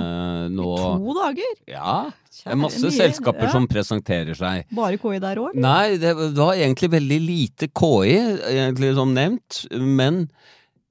nå. 0.53 0.71
To 0.77 1.17
dager! 1.17 1.53
Ja, 1.71 1.97
det 2.45 2.53
er 2.53 2.59
masse 2.61 2.85
Mye, 2.85 2.95
selskaper 2.95 3.49
ja. 3.49 3.53
som 3.55 3.67
presenterer 3.71 4.37
seg. 4.37 4.67
Bare 4.77 5.01
KI 5.01 5.21
der 5.23 5.41
òg? 5.41 5.57
Nei, 5.59 5.97
det 6.01 6.13
var 6.37 6.55
egentlig 6.55 6.93
veldig 6.93 7.21
lite 7.25 7.71
KI, 7.73 8.17
egentlig 8.53 8.93
som 8.99 9.15
nevnt, 9.17 9.63
men 9.73 10.27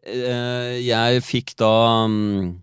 eh, 0.05 0.77
jeg 0.83 1.25
fikk 1.25 1.55
da 1.61 1.73
mm, 2.09 2.53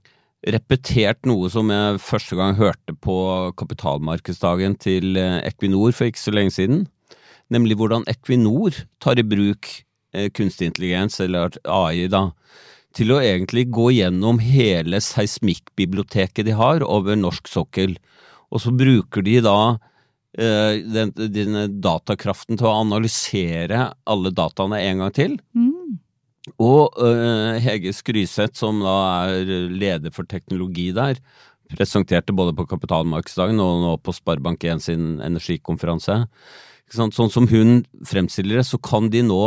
repetert 0.53 1.23
noe 1.29 1.51
som 1.53 1.71
jeg 1.71 2.01
første 2.03 2.39
gang 2.39 2.57
hørte 2.59 2.97
på 3.05 3.17
kapitalmarkedsdagen 3.61 4.75
til 4.83 5.19
eh, 5.21 5.41
Equinor 5.47 5.95
for 5.95 6.11
ikke 6.11 6.25
så 6.25 6.35
lenge 6.35 6.55
siden, 6.57 6.87
nemlig 7.53 7.79
hvordan 7.81 8.07
Equinor 8.11 8.83
tar 9.03 9.21
i 9.21 9.27
bruk 9.27 9.69
eh, 10.15 10.29
kunstig 10.35 10.71
intelligens, 10.71 11.21
eller 11.23 11.55
AI, 11.69 12.09
da, 12.13 12.31
til 12.97 13.15
å 13.15 13.21
egentlig 13.23 13.69
gå 13.73 13.91
gjennom 13.97 14.41
hele 14.43 15.01
seismikkbiblioteket 15.05 16.49
de 16.49 16.57
har 16.59 16.85
over 16.85 17.17
norsk 17.19 17.49
sokkel. 17.49 17.97
Og 18.53 18.65
så 18.65 18.73
bruker 18.77 19.25
de 19.25 19.39
da 19.45 19.59
eh, 20.37 20.83
den, 20.85 21.15
denne 21.17 21.69
datakraften 21.73 22.61
til 22.61 22.69
å 22.69 22.79
analysere 22.83 23.91
alle 24.05 24.35
dataene 24.37 24.81
en 24.91 25.05
gang 25.05 25.17
til. 25.17 25.39
Mm. 25.57 26.01
Og 26.59 26.99
eh, 27.07 27.63
Hege 27.63 27.95
Skryseth, 27.95 28.59
som 28.61 28.83
da 28.85 28.99
er 29.31 29.71
leder 29.71 30.13
for 30.15 30.29
teknologi 30.29 30.91
der, 30.97 31.21
presenterte 31.73 32.35
både 32.37 32.53
på 32.57 32.67
kapitalmarkedsdagen 32.69 33.61
og 33.63 33.81
nå 33.81 33.95
på 34.05 34.13
Sparebank1 34.13 34.85
sin 34.85 35.07
energikonferanse. 35.25 36.19
Sånn 36.93 37.13
som 37.33 37.47
hun 37.49 37.83
fremstiller 38.05 38.61
det, 38.61 38.67
så 38.69 38.79
kan 38.83 39.09
de 39.13 39.23
nå 39.25 39.45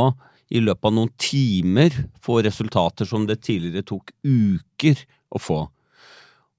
i 0.53 0.61
løpet 0.61 0.89
av 0.89 0.93
noen 0.93 1.11
timer 1.21 1.93
få 2.23 2.39
resultater 2.45 3.07
som 3.09 3.25
det 3.29 3.41
tidligere 3.45 3.85
tok 3.85 4.11
uker 4.25 5.01
å 5.33 5.41
få. 5.41 5.59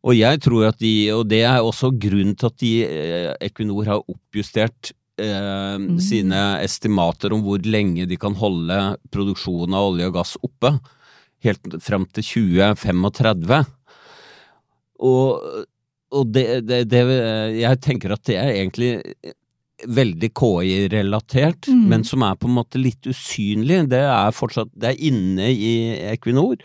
Og 0.07 0.15
jeg 0.15 0.41
tror 0.45 0.69
at 0.69 0.79
de, 0.83 0.93
og 1.15 1.25
det 1.31 1.43
er 1.47 1.65
også 1.65 1.91
grunnen 1.99 2.37
til 2.39 2.51
at 2.51 2.59
de, 2.63 2.73
eh, 2.87 3.31
Equinor 3.49 3.89
har 3.91 4.05
oppjustert 4.07 4.93
eh, 5.19 5.79
sine 6.03 6.43
estimater 6.63 7.35
om 7.35 7.43
hvor 7.47 7.63
lenge 7.67 8.07
de 8.07 8.19
kan 8.21 8.37
holde 8.39 8.77
produksjonen 9.15 9.75
av 9.75 9.91
olje 9.91 10.11
og 10.11 10.19
gass 10.19 10.37
oppe, 10.47 10.77
helt 11.47 11.79
fram 11.83 12.07
til 12.15 12.27
2035. 12.27 13.73
Og, 15.07 15.65
og 16.17 16.31
det, 16.33 16.47
det, 16.65 16.85
det 16.89 17.03
Jeg 17.59 17.83
tenker 17.85 18.15
at 18.15 18.23
det 18.29 18.39
er 18.41 18.55
egentlig 18.55 18.93
veldig 19.85 20.31
KI-relatert, 20.35 21.67
Mm. 21.69 21.89
men 21.89 22.05
som 22.05 22.23
er 22.23 22.35
på 22.35 22.49
en 22.49 22.55
måte 22.57 22.81
litt 22.81 23.03
usynlig. 23.07 23.89
Det 23.89 24.01
er 24.01 24.31
fortsatt 24.33 24.71
Det 24.79 24.89
er 24.95 25.05
inne 25.11 25.51
i 25.53 25.99
Equinor. 26.13 26.57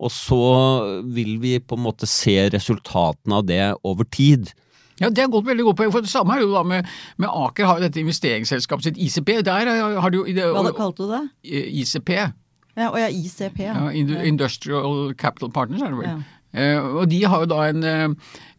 Og 0.00 0.10
så 0.10 1.02
vil 1.12 1.38
vi 1.38 1.58
på 1.58 1.76
en 1.76 1.82
måte 1.84 2.06
se 2.06 2.48
resultatene 2.50 3.34
av 3.34 3.46
det 3.46 3.74
over 3.84 4.04
tid. 4.04 4.52
Ja, 5.00 5.08
Det 5.10 5.18
er 5.24 5.28
godt, 5.28 5.44
veldig 5.46 5.64
godt 5.64 5.76
poeng. 5.76 5.92
for 5.92 6.00
Det 6.00 6.10
samme 6.10 6.34
er 6.36 6.40
jo 6.40 6.52
da 6.52 6.62
med, 6.64 6.86
med 7.18 7.28
Aker 7.28 7.64
har 7.66 7.78
jo 7.78 7.88
dette 7.88 8.00
investeringsselskapet 8.00 8.82
sitt 8.84 8.96
ICP. 8.98 9.42
Der 9.44 10.00
har 10.00 10.10
du 10.10 10.18
jo 10.18 10.24
det, 10.24 10.42
Hva 10.54 10.72
kalte 10.74 11.06
du 11.06 11.08
det? 11.08 11.30
ICP, 11.72 12.32
Ja, 12.76 12.90
og 12.90 12.98
ja, 12.98 13.08
ICP. 13.08 13.58
Ja. 13.58 13.90
ja, 13.90 14.22
Industrial 14.22 15.12
Capital 15.14 15.50
Partners 15.50 15.82
er 15.82 15.90
det 15.90 15.98
vel. 15.98 16.06
Ja. 16.06 16.18
Eh, 16.54 16.78
og 16.80 17.08
de 17.10 17.22
har 17.24 17.40
jo 17.40 17.46
da 17.46 17.62
en 17.68 17.84
eh, 17.84 18.08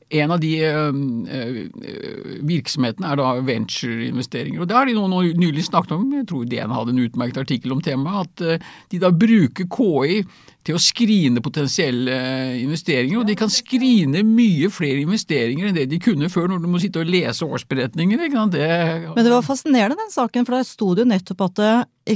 en 0.10 0.32
av 0.32 0.39
de 0.42 0.51
eh, 0.66 0.88
eh, 1.38 1.58
virksomhetene 2.50 3.12
er 3.12 3.20
da 3.20 3.34
ventureinvesteringer. 3.46 4.63
og 4.63 4.70
Det 4.70 4.78
har 4.78 4.89
de 4.89 4.96
nå, 4.98 5.22
nylig 5.38 5.68
snakket 5.68 5.94
om, 5.98 6.08
jeg 6.18 6.28
tror 6.30 6.48
DN 6.50 6.74
hadde 6.74 6.96
en 6.96 7.04
utmerket 7.04 7.44
artikkel 7.44 7.75
om 7.75 7.84
temaet, 7.86 8.25
at 8.25 8.46
eh, 8.46 8.72
de 8.89 9.01
da 9.04 9.12
bruker 9.13 9.70
KI 9.70 10.24
til 10.68 10.75
å 10.75 10.80
skrine 10.84 11.39
potensielle 11.42 12.12
eh, 12.13 12.58
investeringer. 12.66 13.22
Og 13.22 13.28
de 13.30 13.36
kan 13.39 13.50
skrine 13.50 14.22
mye 14.28 14.68
flere 14.74 15.00
investeringer 15.06 15.70
enn 15.70 15.78
det 15.78 15.86
de 15.89 16.00
kunne 16.04 16.28
før, 16.30 16.50
når 16.51 16.60
du 16.66 16.68
må 16.70 16.82
sitte 16.84 17.00
og 17.01 17.08
lese 17.10 17.48
årsberetninger. 17.48 18.25
Det, 18.51 18.68
Men 19.16 19.24
det 19.25 19.32
var 19.32 19.46
fascinerende 19.48 19.96
den 19.98 20.12
saken, 20.13 20.46
for 20.46 20.58
der 20.60 20.68
sto 20.68 20.92
det 20.98 21.06
jo 21.06 21.10
nettopp 21.13 21.46
at 21.48 21.63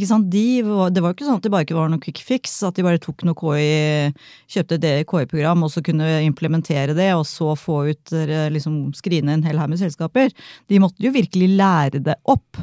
sant, 0.09 0.27
de, 0.33 0.43
var- 0.67 0.91
det 0.91 1.01
var 1.05 1.13
jo 1.13 1.17
ikke 1.17 1.27
sånn 1.29 1.39
at 1.39 1.47
det 1.47 1.53
bare 1.53 1.65
ikke 1.67 1.77
var 1.79 1.89
noe 1.93 2.03
quick 2.03 2.19
fix, 2.25 2.59
at 2.67 2.75
de 2.75 2.83
bare 2.85 2.99
tok 3.01 3.23
noe 3.29 3.37
KI, 3.37 4.11
kjøpte 4.57 4.79
det 4.81 4.93
KI-program 5.07 5.63
og 5.63 5.71
så 5.73 5.83
kunne 5.85 6.11
implementere 6.27 6.95
det, 6.97 7.11
og 7.15 7.23
så 7.29 7.53
få 7.57 7.79
ut, 7.93 8.13
eh, 8.17 8.49
liksom 8.53 8.91
skrine 8.97 9.37
en 9.37 9.43
hel 9.47 9.57
haug 9.61 9.71
med 9.71 9.79
selskaper. 9.81 10.33
De 10.67 10.83
måtte 10.83 10.99
jo 11.05 11.13
virkelig 11.15 11.51
lære 11.55 12.03
det 12.03 12.19
opp. 12.29 12.59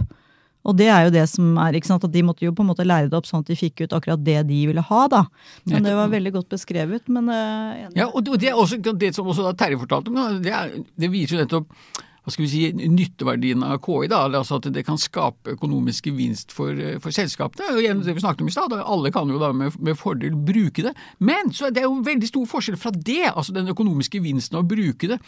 Og 0.68 0.76
det 0.76 0.90
er 0.92 1.06
jo 1.06 1.12
det 1.14 1.24
som 1.30 1.54
er, 1.62 1.76
ikke 1.78 1.88
sant, 1.88 2.04
at 2.04 2.12
de 2.12 2.22
måtte 2.26 2.44
jo 2.44 2.52
på 2.52 2.64
en 2.64 2.68
måte 2.68 2.84
lære 2.84 3.08
det 3.08 3.16
opp 3.16 3.28
sånn 3.28 3.44
at 3.44 3.48
de 3.48 3.56
fikk 3.56 3.86
ut 3.86 3.94
akkurat 3.96 4.20
det 4.20 4.42
de 4.50 4.58
ville 4.68 4.84
ha, 4.84 5.00
da. 5.08 5.22
Men 5.70 5.86
det 5.86 5.94
var 5.96 6.12
veldig 6.12 6.34
godt 6.36 6.52
beskrevet, 6.56 7.08
men 7.08 7.30
Uh. 7.30 7.88
Ja, 7.94 8.06
og 8.08 8.24
det 8.24 8.32
og 8.32 8.38
det 8.42 8.48
er 8.50 8.58
også 8.58 8.78
det 8.98 9.10
som 9.14 9.28
også 9.30 9.52
Terje 9.58 9.78
fortalte 9.78 10.10
om, 10.10 10.18
det, 10.42 10.52
er, 10.54 10.72
det 10.98 11.10
viser 11.12 11.36
jo 11.36 11.42
nettopp 11.44 12.00
hva 12.30 12.34
skal 12.36 12.46
vi 12.46 12.50
si, 12.52 12.88
nytteverdien 12.94 13.64
av 13.66 13.80
KI. 13.82 14.06
da, 14.10 14.22
altså 14.30 14.60
At 14.60 14.68
det 14.72 14.84
kan 14.86 14.98
skape 15.00 15.56
økonomisk 15.56 16.06
gevinst 16.10 16.54
for, 16.54 16.78
for 17.02 17.10
selskapene. 17.14 17.72
og 17.74 17.82
igjen 17.82 18.00
det 18.06 18.14
vi 18.14 18.22
snakket 18.22 18.44
om 18.46 18.50
i 18.50 18.54
stad, 18.54 18.70
da, 18.70 18.84
Alle 18.86 19.10
kan 19.14 19.28
jo 19.30 19.40
da 19.42 19.50
med, 19.52 19.74
med 19.82 19.98
fordel 19.98 20.36
bruke 20.36 20.86
det. 20.86 20.94
Men 21.18 21.50
så 21.52 21.68
er 21.68 21.74
det 21.76 21.84
jo 21.84 21.98
veldig 22.06 22.30
stor 22.30 22.46
forskjell 22.54 22.78
fra 22.80 22.94
det, 22.94 23.32
altså 23.34 23.52
den 23.56 23.68
økonomiske 23.74 24.20
gevinsten 24.20 24.56
av 24.58 24.64
å 24.64 24.70
bruke 24.70 25.10
det, 25.10 25.20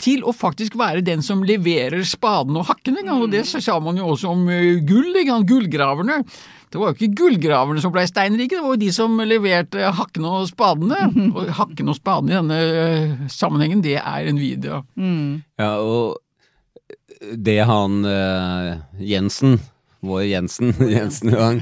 til 0.00 0.22
å 0.28 0.36
faktisk 0.36 0.76
være 0.78 1.02
den 1.06 1.24
som 1.24 1.42
leverer 1.46 2.04
spaden 2.06 2.56
og 2.60 2.68
hakken. 2.70 3.00
Og 3.10 3.30
Det 3.32 3.46
sa 3.48 3.80
man 3.80 3.96
jo 3.98 4.12
også 4.12 4.34
om 4.36 4.48
eh, 4.52 4.78
gull. 4.86 5.14
ikke? 5.16 5.40
Gullgraverne. 5.50 6.20
Det 6.70 6.78
var 6.78 6.92
jo 6.92 6.98
ikke 7.00 7.16
gullgraverne 7.18 7.82
som 7.82 7.90
ble 7.90 8.04
steinrike, 8.06 8.54
det 8.54 8.62
var 8.62 8.76
jo 8.76 8.82
de 8.84 8.90
som 8.94 9.16
leverte 9.26 9.88
hakkene 9.96 10.30
og 10.38 10.46
spadene. 10.52 11.00
Og 11.34 11.48
hakkene 11.58 11.90
og 11.90 11.98
spadene 11.98 12.30
i 12.30 12.36
denne 12.38 12.58
eh, 12.60 13.28
sammenhengen, 13.32 13.82
det 13.82 13.96
er 13.98 14.28
Nvidia. 14.30 14.82
Ja, 15.58 15.72
og 15.82 16.20
det 17.20 17.58
han 17.68 18.04
eh, 18.08 18.78
Jensen, 19.04 19.58
vår 20.00 20.22
Jensen, 20.24 20.72
Jensen 20.94 21.34
Johan, 21.34 21.60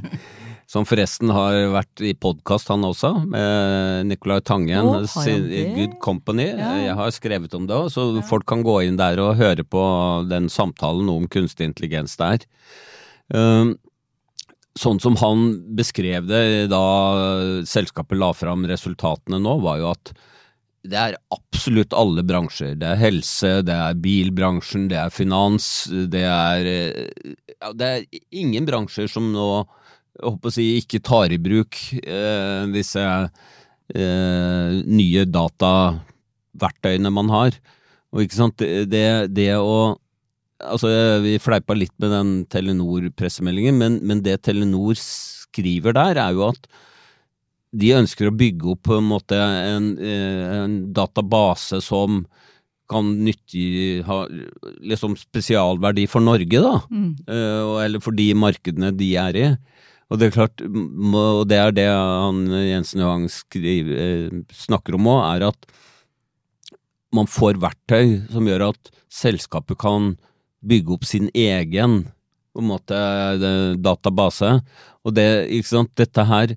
som 0.69 0.85
forresten 0.87 1.33
har 1.33 1.57
vært 1.73 2.03
i 2.05 2.12
podkast 2.15 2.69
han 2.69 2.85
også, 2.85 3.11
med 3.27 4.07
Nicolai 4.11 4.43
Tangen, 4.45 4.87
oh, 4.87 5.07
sin- 5.09 5.49
Good 5.75 5.97
Company. 6.05 6.50
Ja. 6.53 6.75
Jeg 6.85 6.97
har 6.99 7.15
skrevet 7.17 7.55
om 7.57 7.67
det 7.67 7.79
så 7.95 8.07
folk 8.29 8.47
kan 8.50 8.62
gå 8.67 8.83
inn 8.87 8.99
der 9.00 9.19
og 9.25 9.38
høre 9.41 9.65
på 9.65 9.83
den 10.29 10.50
samtalen 10.53 11.09
om 11.11 11.27
kunstig 11.33 11.71
intelligens 11.71 12.19
der. 12.21 12.45
Um, 13.33 13.75
sånn 14.79 15.00
som 15.03 15.17
han 15.19 15.49
beskrev 15.75 16.29
det 16.29 16.69
da 16.71 16.85
selskapet 17.67 18.21
la 18.21 18.31
fram 18.37 18.62
resultatene 18.71 19.41
nå, 19.43 19.56
var 19.65 19.80
jo 19.80 19.89
at 19.97 20.13
det 20.89 20.99
er 21.01 21.17
absolutt 21.35 21.95
alle 21.97 22.25
bransjer. 22.27 22.77
Det 22.81 22.89
er 22.89 23.01
helse, 23.01 23.51
det 23.67 23.75
er 23.75 23.99
bilbransjen, 24.03 24.89
det 24.91 24.99
er 25.01 25.13
finans, 25.15 25.89
det 26.13 26.25
er 26.25 26.71
eh, 26.73 27.35
ja, 27.59 27.73
Det 27.77 27.89
er 27.89 28.23
ingen 28.31 28.69
bransjer 28.69 29.11
som 29.11 29.31
nå 29.35 29.49
jeg 30.19 30.27
håper 30.27 30.51
å 30.51 30.55
si, 30.55 30.65
ikke 30.81 30.99
tar 31.07 31.31
i 31.31 31.39
bruk 31.39 31.77
eh, 32.01 32.65
disse 32.75 33.03
eh, 33.07 34.79
nye 34.83 35.23
dataverktøyene 35.31 37.13
man 37.15 37.31
har. 37.31 37.59
Og 38.11 38.25
ikke 38.25 38.39
sant, 38.41 38.59
det, 38.91 39.09
det, 39.35 39.53
å 39.57 39.97
Altså, 40.59 40.89
vi 41.23 41.37
fleipa 41.39 41.71
litt 41.77 41.93
med 42.03 42.11
den 42.11 42.31
Telenor-pressemeldingen, 42.51 43.77
men, 43.79 44.01
men 44.03 44.25
det 44.27 44.41
Telenor 44.43 44.99
skriver 44.99 45.95
der, 45.95 46.19
er 46.19 46.35
jo 46.35 46.49
at 46.49 46.67
de 47.73 47.95
ønsker 47.99 48.28
å 48.28 48.37
bygge 48.37 48.73
opp 48.73 48.87
på 48.89 48.99
en 48.99 49.09
måte 49.11 49.37
en, 49.39 49.91
eh, 49.99 50.45
en 50.63 50.76
database 50.97 51.83
som 51.85 52.23
kan 52.89 53.11
nyttig 53.21 54.02
ha 54.07 54.23
liksom 54.81 55.17
spesialverdi 55.21 56.07
for 56.09 56.25
Norge, 56.25 56.63
da. 56.65 56.81
Mm. 56.89 57.11
Eh, 57.28 57.85
eller 57.85 58.00
for 58.00 58.17
de 58.17 58.33
markedene 58.33 58.95
de 58.97 59.11
er 59.21 59.37
i. 59.37 59.49
Og 60.09 60.19
det 60.19 60.31
er 60.31 60.37
klart, 60.39 60.63
og 60.65 61.43
det 61.50 61.59
er 61.61 61.75
det 61.76 61.89
han 61.93 62.47
Jensen 62.49 63.02
Johan 63.04 63.26
eh, 63.28 64.31
snakker 64.57 64.97
om 64.97 65.11
òg, 65.13 65.21
er 65.37 65.49
at 65.50 65.69
man 67.13 67.28
får 67.28 67.61
verktøy 67.61 68.25
som 68.33 68.49
gjør 68.49 68.71
at 68.71 68.91
selskapet 69.13 69.76
kan 69.81 70.15
bygge 70.65 70.97
opp 70.97 71.04
sin 71.04 71.28
egen 71.37 72.07
på 72.57 72.65
en 72.65 72.71
måte 72.73 72.97
database. 73.85 74.63
Og 75.04 75.15
det, 75.15 75.28
ikke 75.52 75.69
sant, 75.69 75.93
dette 76.00 76.25
her 76.25 76.57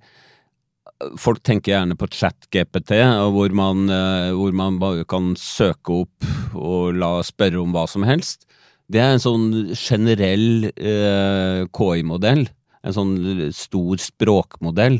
Folk 1.19 1.41
tenker 1.45 1.73
gjerne 1.73 1.97
på 1.99 2.09
chat-GPT, 2.11 2.95
hvor, 3.33 3.51
eh, 3.51 4.31
hvor 4.35 4.53
man 4.53 4.79
bare 4.81 5.05
kan 5.05 5.33
søke 5.39 6.03
opp 6.03 6.29
og 6.55 6.95
la 6.95 7.21
spørre 7.25 7.61
om 7.61 7.73
hva 7.73 7.87
som 7.89 8.03
helst. 8.07 8.45
Det 8.91 8.99
er 8.99 9.15
en 9.15 9.23
sånn 9.23 9.45
generell 9.77 10.71
eh, 10.75 11.63
KI-modell, 11.71 12.47
en 12.83 12.95
sånn 12.95 13.15
stor 13.55 14.01
språkmodell. 14.01 14.99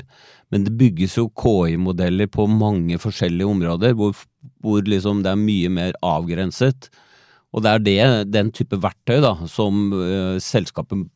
Men 0.52 0.66
det 0.68 0.76
bygges 0.80 1.18
jo 1.20 1.30
KI-modeller 1.36 2.28
på 2.32 2.48
mange 2.48 3.00
forskjellige 3.00 3.48
områder, 3.48 3.96
hvor, 3.96 4.16
hvor 4.64 4.84
liksom 4.88 5.24
det 5.26 5.32
er 5.32 5.40
mye 5.40 5.72
mer 5.72 5.96
avgrenset. 6.04 6.90
Og 7.52 7.64
det 7.64 7.72
er 7.72 7.86
det, 7.86 8.02
den 8.32 8.52
type 8.56 8.80
verktøy 8.80 9.20
da, 9.24 9.36
som 9.52 9.90
eh, 9.96 10.38
selskapet 10.44 11.08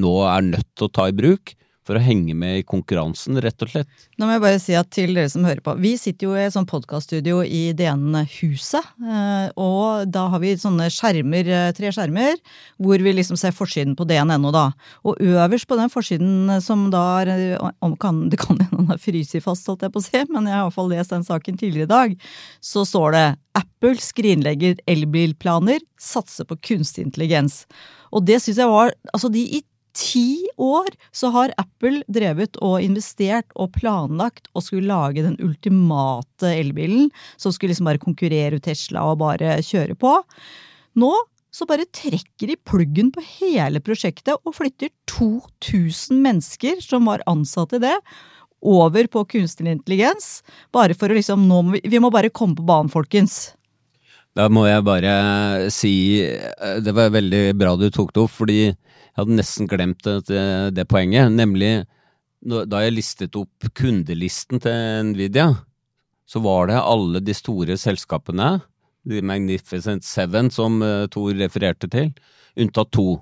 nå 0.00 0.14
er 0.28 0.46
nødt 0.54 0.68
til 0.76 0.86
å 0.86 0.94
ta 0.94 1.08
i 1.10 1.16
bruk 1.16 1.54
for 1.90 1.98
å 1.98 2.04
henge 2.04 2.36
med 2.38 2.60
i 2.60 2.66
konkurransen, 2.66 3.40
rett 3.42 3.64
og 3.66 3.72
slett. 3.72 4.04
Nå 4.14 4.28
må 4.28 4.36
jeg 4.36 4.42
bare 4.44 4.60
si 4.62 4.76
at 4.78 4.92
til 4.94 5.16
dere 5.16 5.30
som 5.32 5.42
hører 5.48 5.62
på, 5.66 5.74
vi 5.82 5.96
sitter 5.98 6.28
jo 6.28 6.36
i 6.38 6.44
et 6.44 6.54
sånt 6.54 6.70
podkaststudio 6.70 7.40
i 7.42 7.72
DN-huset. 7.74 8.92
eh, 9.02 9.48
Og 9.58 10.06
da 10.06 10.28
har 10.30 10.38
vi 10.38 10.54
sånne 10.54 10.86
skjermer, 10.94 11.50
eh, 11.50 11.72
tre 11.74 11.90
skjermer, 11.90 12.38
hvor 12.78 13.02
vi 13.02 13.16
liksom 13.18 13.36
ser 13.40 13.56
forsiden 13.56 13.96
på 13.98 14.06
DN.no, 14.06 14.52
da. 14.54 14.70
Og 15.04 15.18
øverst 15.18 15.66
på 15.66 15.80
den 15.80 15.90
forsiden 15.90 16.54
eh, 16.54 16.62
som 16.62 16.90
da 16.94 17.02
er 17.24 17.58
kan, 17.98 18.28
Det 18.30 18.38
kan 18.38 18.58
hende 18.60 18.76
den 18.76 18.86
har 18.86 19.02
fryst 19.02 19.34
fast, 19.42 19.66
holdt 19.66 19.82
jeg 19.82 19.92
på 19.92 19.98
å 19.98 20.06
si, 20.06 20.24
men 20.30 20.46
jeg 20.46 20.54
har 20.54 20.66
iallfall 20.68 20.90
lest 20.92 21.10
den 21.10 21.26
saken 21.26 21.58
tidligere 21.58 21.88
i 21.88 21.94
dag. 21.94 22.16
Så 22.62 22.86
står 22.86 23.16
det 23.16 23.26
Apple 23.58 23.98
skrinlegger 23.98 24.78
elbilplaner, 24.86 25.80
satser 25.98 26.46
på 26.46 26.58
kunstig 26.70 27.08
intelligens. 27.08 27.64
Og 28.14 28.24
det 28.26 28.40
syns 28.42 28.58
jeg 28.58 28.70
var 28.70 28.94
Altså, 29.14 29.30
de 29.32 29.42
i 29.58 29.62
ti 29.96 30.46
år 30.60 30.88
så 31.12 31.30
har 31.34 31.54
Apple 31.60 32.02
drevet 32.10 32.58
og 32.64 32.82
investert 32.84 33.48
og 33.54 33.72
planlagt 33.76 34.48
og 34.54 34.64
skulle 34.66 34.90
lage 34.90 35.24
den 35.26 35.38
ultimate 35.42 36.52
elbilen 36.54 37.10
som 37.40 37.54
skulle 37.54 37.74
liksom 37.74 37.90
bare 37.90 38.02
konkurrere 38.02 38.60
ut 38.60 38.66
Tesla 38.66 39.04
og 39.10 39.20
bare 39.24 39.58
kjøre 39.66 39.98
på. 39.98 40.14
Nå 41.00 41.12
så 41.50 41.66
bare 41.66 41.88
trekker 41.90 42.52
de 42.52 42.56
pluggen 42.62 43.10
på 43.14 43.22
hele 43.40 43.82
prosjektet 43.82 44.36
og 44.46 44.54
flytter 44.54 44.92
2000 45.10 46.20
mennesker 46.22 46.78
som 46.84 47.08
var 47.10 47.24
ansatt 47.30 47.74
i 47.74 47.82
det, 47.82 47.96
over 48.60 49.08
på 49.10 49.24
kunstig 49.34 49.66
intelligens. 49.66 50.44
Bare 50.72 50.94
for 50.94 51.10
å 51.10 51.16
liksom 51.16 51.48
nå 51.48 51.62
må 51.64 51.78
vi, 51.78 51.82
vi 51.90 52.02
må 52.02 52.12
bare 52.12 52.30
komme 52.30 52.58
på 52.58 52.66
banen, 52.68 52.92
folkens. 52.92 53.54
Da 54.38 54.46
må 54.52 54.62
jeg 54.68 54.84
bare 54.86 55.12
si 55.74 56.22
eh, 56.22 56.76
Det 56.84 56.94
var 56.94 57.14
veldig 57.14 57.44
bra 57.58 57.74
du 57.78 57.88
tok 57.90 58.12
det 58.14 58.22
opp, 58.22 58.34
fordi 58.38 58.60
jeg 58.68 58.76
hadde 59.18 59.38
nesten 59.40 59.68
glemt 59.70 60.06
det, 60.06 60.44
det 60.76 60.86
poenget. 60.88 61.32
Nemlig 61.34 61.82
da 62.40 62.80
jeg 62.84 62.94
listet 62.94 63.36
opp 63.36 63.66
kundelisten 63.76 64.62
til 64.62 65.10
Nvidia, 65.10 65.50
så 66.30 66.40
var 66.40 66.70
det 66.70 66.78
alle 66.78 67.20
de 67.20 67.34
store 67.36 67.76
selskapene, 67.80 68.60
The 69.08 69.20
Magnificent 69.24 70.06
Seven 70.06 70.50
som 70.54 70.78
eh, 70.84 71.08
Thor 71.12 71.34
refererte 71.36 71.90
til, 71.90 72.12
unntatt 72.60 72.92
to. 72.94 73.18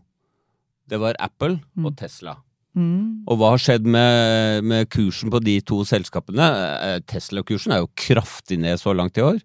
Det 0.88 1.00
var 1.00 1.18
Apple 1.22 1.58
og 1.82 1.96
Tesla. 1.98 2.36
Mm. 2.78 3.24
Og 3.26 3.40
hva 3.40 3.54
har 3.54 3.62
skjedd 3.62 3.86
med, 3.90 4.66
med 4.68 4.88
kursen 4.92 5.32
på 5.32 5.40
de 5.42 5.56
to 5.66 5.80
selskapene? 5.88 6.48
Eh, 6.84 6.98
Tesla-kursen 7.08 7.74
er 7.74 7.82
jo 7.82 7.92
kraftig 7.98 8.60
ned 8.62 8.78
så 8.80 8.94
langt 8.94 9.18
i 9.18 9.24
år. 9.24 9.40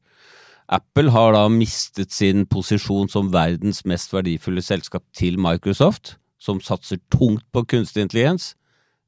Apple 0.72 1.12
har 1.12 1.34
da 1.36 1.44
mistet 1.52 2.14
sin 2.16 2.46
posisjon 2.50 3.10
som 3.12 3.32
verdens 3.34 3.84
mest 3.90 4.14
verdifulle 4.14 4.64
selskap 4.64 5.04
til 5.16 5.40
Microsoft, 5.42 6.16
som 6.40 6.62
satser 6.64 7.02
tungt 7.14 7.46
på 7.56 7.66
kunstig 7.68 8.06
intelligens. 8.06 8.54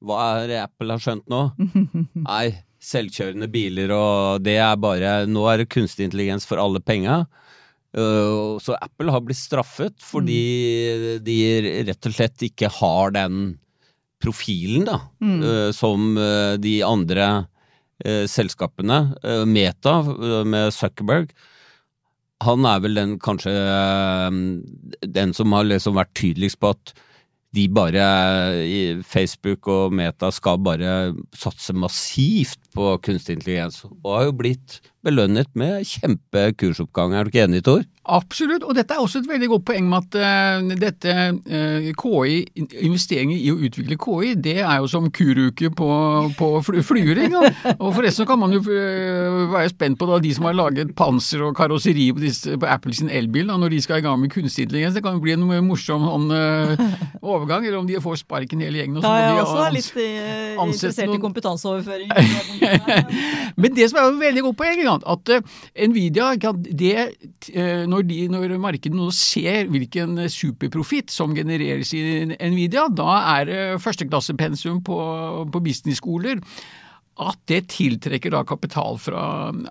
Hva 0.04 0.20
er 0.42 0.52
det 0.52 0.62
Apple 0.62 0.96
har 0.96 1.04
skjønt 1.04 1.28
nå? 1.32 1.42
Nei, 2.28 2.46
selvkjørende 2.84 3.50
biler 3.52 3.94
og 3.96 4.44
det 4.46 4.60
er 4.62 4.76
bare 4.78 5.18
Nå 5.30 5.48
er 5.50 5.64
det 5.64 5.72
kunstig 5.74 6.10
intelligens 6.10 6.46
for 6.48 6.62
alle 6.62 6.84
penga. 6.84 7.24
Uh, 7.96 8.60
så 8.60 8.76
Apple 8.76 9.14
har 9.14 9.24
blitt 9.24 9.40
straffet 9.40 9.96
fordi 10.04 10.42
de 11.24 11.38
rett 11.88 12.10
og 12.10 12.18
slett 12.18 12.44
ikke 12.50 12.72
har 12.82 13.16
den 13.16 13.56
profilen 14.24 14.88
da, 14.88 15.00
mm. 15.24 15.42
som 15.76 16.16
uh, 16.18 16.56
de 16.60 16.80
andre 16.88 17.46
selskapene. 18.04 19.16
Uh, 19.24 19.44
Meta 19.48 20.00
uh, 20.04 20.44
med 20.48 20.74
Zuckerberg, 20.76 21.30
han 22.44 22.68
er 22.68 22.82
vel 22.84 22.98
den 23.00 23.18
kanskje 23.24 23.54
den 25.16 25.32
som 25.34 25.54
har 25.56 25.68
liksom 25.70 25.96
vært 25.96 26.12
tydeligst 26.20 26.60
på 26.60 26.74
at 26.76 26.92
de 27.56 27.64
bare 27.72 28.04
Facebook 29.08 29.70
og 29.72 29.94
Meta 29.96 30.28
skal 30.36 30.60
bare 30.60 31.14
satse 31.38 31.72
massivt 31.72 32.60
på 32.76 32.90
kunstig 33.06 33.38
intelligens, 33.38 33.86
og 34.04 34.10
har 34.12 34.28
jo 34.28 34.36
blitt 34.42 34.82
belønnet 35.06 35.52
med 35.58 35.86
kjempekursoppgang. 35.86 37.14
Er 37.16 37.26
du 37.28 37.32
ikke 37.32 37.46
enig, 37.46 37.62
Tor? 37.66 37.84
Absolutt, 38.06 38.62
og 38.62 38.76
dette 38.78 38.94
er 38.94 39.02
også 39.02 39.24
et 39.24 39.30
veldig 39.32 39.48
godt 39.50 39.64
poeng 39.66 39.88
med 39.90 40.04
at 40.04 40.18
uh, 40.22 40.74
dette 40.78 41.14
uh, 41.50 41.88
KI, 41.98 42.36
investeringer 42.86 43.40
i 43.40 43.50
å 43.50 43.58
utvikle 43.66 43.98
KI, 43.98 44.34
det 44.46 44.60
er 44.62 44.76
jo 44.84 44.90
som 44.92 45.08
kuruke 45.14 45.72
på, 45.74 45.88
på 46.38 46.50
fly, 46.68 46.84
flyring. 46.86 47.34
Og, 47.40 47.48
Og 47.80 47.96
forresten 47.98 48.28
kan 48.30 48.38
man 48.42 48.54
jo 48.54 48.62
uh, 48.62 49.40
være 49.56 49.72
spent 49.74 49.98
på 50.02 50.10
da, 50.10 50.20
de 50.22 50.34
som 50.38 50.46
har 50.50 50.58
laget 50.58 50.94
panser 50.98 51.48
og 51.48 51.56
karosseri 51.58 52.12
på, 52.14 52.22
disse, 52.22 52.58
på 52.62 52.70
Apple 52.70 52.94
sin 52.98 53.10
elbil, 53.10 53.50
da, 53.50 53.58
når 53.62 53.74
de 53.74 53.82
skal 53.86 54.02
i 54.02 54.06
gang 54.06 54.22
med 54.22 54.34
kunstig 54.34 54.68
intelligens. 54.68 54.94
Det 54.98 55.04
kan 55.06 55.18
jo 55.18 55.24
bli 55.26 55.34
en 55.34 55.48
morsom 55.66 56.06
sånn, 56.06 56.30
overgang, 57.26 57.66
eller 57.66 57.80
om 57.82 57.90
de 57.90 57.98
får 58.04 58.22
sparken 58.22 58.62
hele 58.62 58.84
gjengen. 58.84 59.02
Ja, 59.02 59.16
jeg 59.24 59.34
er 59.34 59.44
også 59.46 59.66
litt 59.74 59.90
interessert 59.98 61.10
noen- 61.10 61.18
i 61.18 61.24
kompetanseoverføring. 61.26 62.10
Men 63.62 63.74
det 63.76 63.90
som 63.90 64.00
er 64.02 64.10
jo 64.12 64.16
veldig 64.22 64.46
godt 64.50 64.60
poeng, 64.62 64.86
at 65.04 65.34
eh, 65.34 65.42
Nvidia, 65.90 66.32
det, 66.56 66.94
eh, 67.52 67.84
når, 67.90 68.08
de, 68.08 68.22
når 68.32 68.56
markedet 68.62 68.96
nå 68.96 69.10
ser 69.16 69.68
hvilken 69.72 70.24
superprofitt 70.32 71.12
som 71.12 71.36
genereres 71.36 71.94
i 71.98 72.24
Nvidia, 72.32 72.88
da 72.94 73.20
er 73.36 73.50
det 73.50 73.62
førsteklassepensum 73.84 74.82
på, 74.86 74.98
på 75.52 75.64
businessskoler 75.66 76.42
at 77.16 77.38
det 77.48 77.62
tiltrekker 77.72 78.34
da 78.34 78.42
kapital 78.44 78.98
fra 79.00 79.22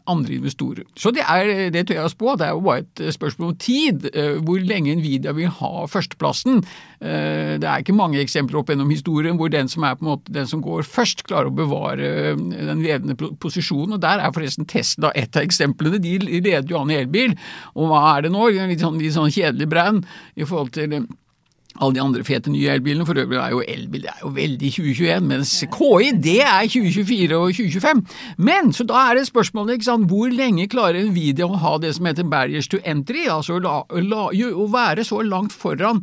andre 0.08 0.36
investorer. 0.38 0.86
Så 0.96 1.10
det 1.12 1.24
er, 1.28 1.70
det 1.74 1.82
tør 1.88 1.98
jeg 1.98 2.08
å 2.08 2.12
spå, 2.12 2.34
det 2.40 2.46
er 2.46 2.54
jo 2.54 2.62
bare 2.64 2.84
et 2.84 3.02
spørsmål 3.12 3.50
om 3.50 3.58
tid, 3.60 4.06
eh, 4.14 4.38
hvor 4.40 4.62
lenge 4.64 4.94
Nvidia 4.96 5.34
vil 5.36 5.50
ha 5.60 5.84
førsteplassen. 5.90 6.62
Eh, 7.04 7.58
Det 7.60 7.68
er 7.68 7.82
ikke 7.82 7.96
mange 7.96 8.22
eksempler 8.22 8.58
opp 8.62 8.72
gjennom 8.72 8.90
historien 8.90 9.36
hvor 9.36 9.52
den 9.52 9.68
som 9.68 9.84
er 9.84 9.98
på 9.98 10.06
en 10.06 10.12
måte 10.14 10.32
den 10.32 10.48
som 10.48 10.62
går 10.64 10.86
først, 10.88 11.26
klarer 11.28 11.50
å 11.52 11.54
bevare 11.54 12.08
eh, 12.30 12.36
den 12.36 12.80
ledende 12.80 13.14
posisjonen, 13.14 13.98
og 13.98 14.00
der 14.00 14.24
er 14.24 14.32
forresten 14.32 14.64
Tesla 14.66 15.12
et 15.14 15.36
av 15.36 15.44
eksemplene. 15.44 16.00
De 16.00 16.16
leder 16.24 16.64
jo 16.70 16.80
an 16.80 16.90
i 16.90 16.96
elbil, 17.02 17.36
og 17.76 17.92
hva 17.92 18.16
er 18.16 18.24
det 18.24 18.32
nå? 18.32 18.48
Litt 18.72 18.80
sånn, 18.80 18.96
litt 18.98 19.16
sånn 19.16 19.32
kjedelig 19.34 19.68
brand 19.68 20.08
i 20.36 20.48
forhold 20.48 20.72
til 20.72 21.04
alle 21.80 21.96
de 21.96 22.02
andre 22.02 22.24
fete 22.26 22.52
nye 22.52 22.70
elbilene. 22.76 23.06
For 23.08 23.18
øvrig 23.18 23.40
er 23.40 23.54
jo 23.54 23.62
elbil 23.66 24.04
det 24.04 24.12
er 24.12 24.22
jo 24.22 24.32
veldig 24.36 24.70
2021, 24.76 25.26
mens 25.30 25.54
KI 25.74 26.12
det 26.26 26.38
er 26.44 26.68
2024 26.70 27.40
og 27.40 27.56
2025. 27.58 28.04
Men 28.50 28.70
så 28.76 28.86
da 28.88 29.08
er 29.08 29.18
det 29.18 29.26
spørsmålet 29.30 29.78
ikke 29.78 29.90
sant, 29.90 30.08
hvor 30.10 30.30
lenge 30.32 30.68
klarer 30.70 31.08
Nvidia 31.08 31.48
å 31.48 31.60
ha 31.64 31.76
det 31.82 31.94
som 31.96 32.08
heter 32.08 32.28
barriers 32.30 32.70
to 32.70 32.80
entry, 32.84 33.26
altså 33.30 33.58
la, 33.62 33.82
la, 34.04 34.28
å 34.30 34.70
være 34.72 35.06
så 35.06 35.22
langt 35.26 35.54
foran 35.54 36.02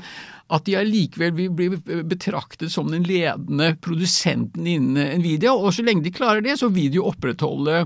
at 0.51 0.65
de 0.67 0.75
allikevel 0.75 1.31
vil 1.37 1.51
bli 1.55 1.69
betraktet 2.03 2.73
som 2.73 2.89
den 2.91 3.05
ledende 3.07 3.71
produsenten 3.79 4.67
innen 4.67 5.21
Nvidia. 5.21 5.53
Og 5.55 5.71
så 5.77 5.85
lenge 5.87 6.03
de 6.03 6.11
klarer 6.11 6.43
det, 6.43 6.57
så 6.59 6.67
vil 6.73 6.91
de 6.91 6.99
jo 6.99 7.07
opprettholde 7.07 7.85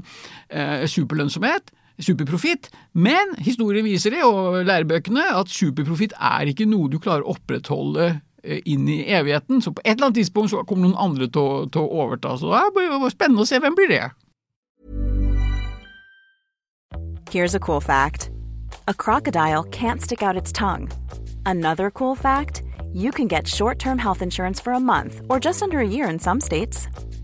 eh, 0.49 0.87
superlønnsomhet 0.89 1.69
superprofitt, 2.01 2.69
men 2.93 3.35
historien 3.39 3.85
viser 3.85 4.15
det, 4.15 4.23
og 4.27 4.65
lærebøkene, 4.67 5.23
at 5.39 5.51
superprofitt 5.51 6.15
er 6.19 6.51
ikke 6.51 6.67
noe 6.69 6.89
du 6.91 6.99
klarer 6.99 7.23
å 7.23 7.35
opprettholde 7.35 8.09
eh, 8.43 8.61
inn 8.65 8.87
i 8.91 9.03
evigheten. 9.07 9.61
Så 9.63 9.71
på 9.75 9.83
et 9.85 9.95
eller 9.95 10.09
annet 10.09 10.21
tidspunkt 10.23 10.51
så 10.51 10.65
kommer 10.67 10.89
noen 10.89 10.99
andre 10.99 11.29
til 11.29 11.69
til 11.71 11.85
å 11.85 12.03
overta. 12.05 12.35
Så 12.39 12.51
det 12.51 12.85
er 12.85 13.09
spennende 13.13 13.45
å 13.45 13.49
se 13.49 13.61
hvem 13.63 13.77
blir 13.77 13.91
det. 13.91 14.05
Here's 17.31 17.55
a 17.55 17.59
cool 17.59 17.81
fact 17.81 18.29
a 18.87 18.93
crocodile 18.93 19.63
can't 19.63 20.01
stick 20.01 20.21
out 20.21 20.37
its 20.37 20.51
tongue. 20.51 20.89
Another 21.45 21.91
cool 21.91 22.15
fact 22.15 22.61
you 22.93 23.11
can 23.11 23.27
get 23.27 23.47
short 23.47 23.79
term 23.79 23.97
health 23.97 24.21
insurance 24.21 24.61
for 24.61 24.73
a 24.73 24.79
month 24.79 25.21
or 25.29 25.39
just 25.39 25.61
under 25.61 25.79
a 25.79 25.87
year 25.87 26.07
in 26.07 26.19
some 26.19 26.39
states. 26.39 26.87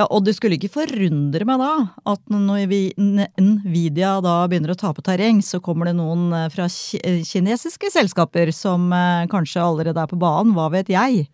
Ja, 0.00 0.06
og 0.08 0.24
det 0.24 0.32
skulle 0.36 0.56
ikke 0.56 0.70
forundre 0.72 1.44
meg 1.44 1.60
da 1.60 1.72
at 2.08 2.22
når 2.32 2.62
vi, 2.70 2.80
Nvidia 2.96 4.14
da 4.24 4.36
begynner 4.48 4.72
å 4.72 4.78
tape 4.80 5.02
terreng, 5.04 5.42
så 5.44 5.60
kommer 5.60 5.90
det 5.90 5.96
noen 5.98 6.30
eh, 6.36 6.46
fra 6.52 6.68
eh, 6.70 7.20
kinesiske 7.26 7.90
selskaper 7.92 8.52
som 8.56 8.86
eh, 8.96 9.26
kanskje 9.28 9.60
allerede 9.60 10.00
er 10.00 10.08
på 10.08 10.16
banen, 10.20 10.54
hva 10.56 10.70
vet 10.72 10.88
jeg? 10.92 11.26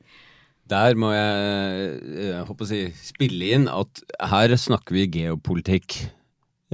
Der 0.66 0.98
må 0.98 1.12
jeg, 1.14 1.92
jeg 2.24 2.46
håper 2.48 2.66
å 2.66 2.70
si, 2.72 2.80
spille 3.06 3.52
inn 3.54 3.68
at 3.70 4.02
her 4.32 4.54
snakker 4.58 4.96
vi 4.96 5.04
geopolitikk. 5.20 6.00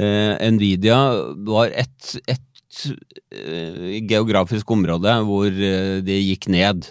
Eh, 0.01 0.33
Nvidia 0.55 1.03
var 1.45 1.75
ett 1.77 2.15
et, 2.25 2.87
eh, 3.37 3.99
geografisk 4.09 4.71
område 4.73 5.19
hvor 5.29 5.51
eh, 5.53 5.99
det 6.01 6.23
gikk 6.23 6.49
ned 6.53 6.89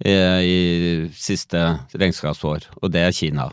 i 0.00 1.08
siste 1.12 1.60
regnskapsår, 1.92 2.70
og 2.80 2.88
det 2.88 3.02
er 3.04 3.12
Kina. 3.12 3.50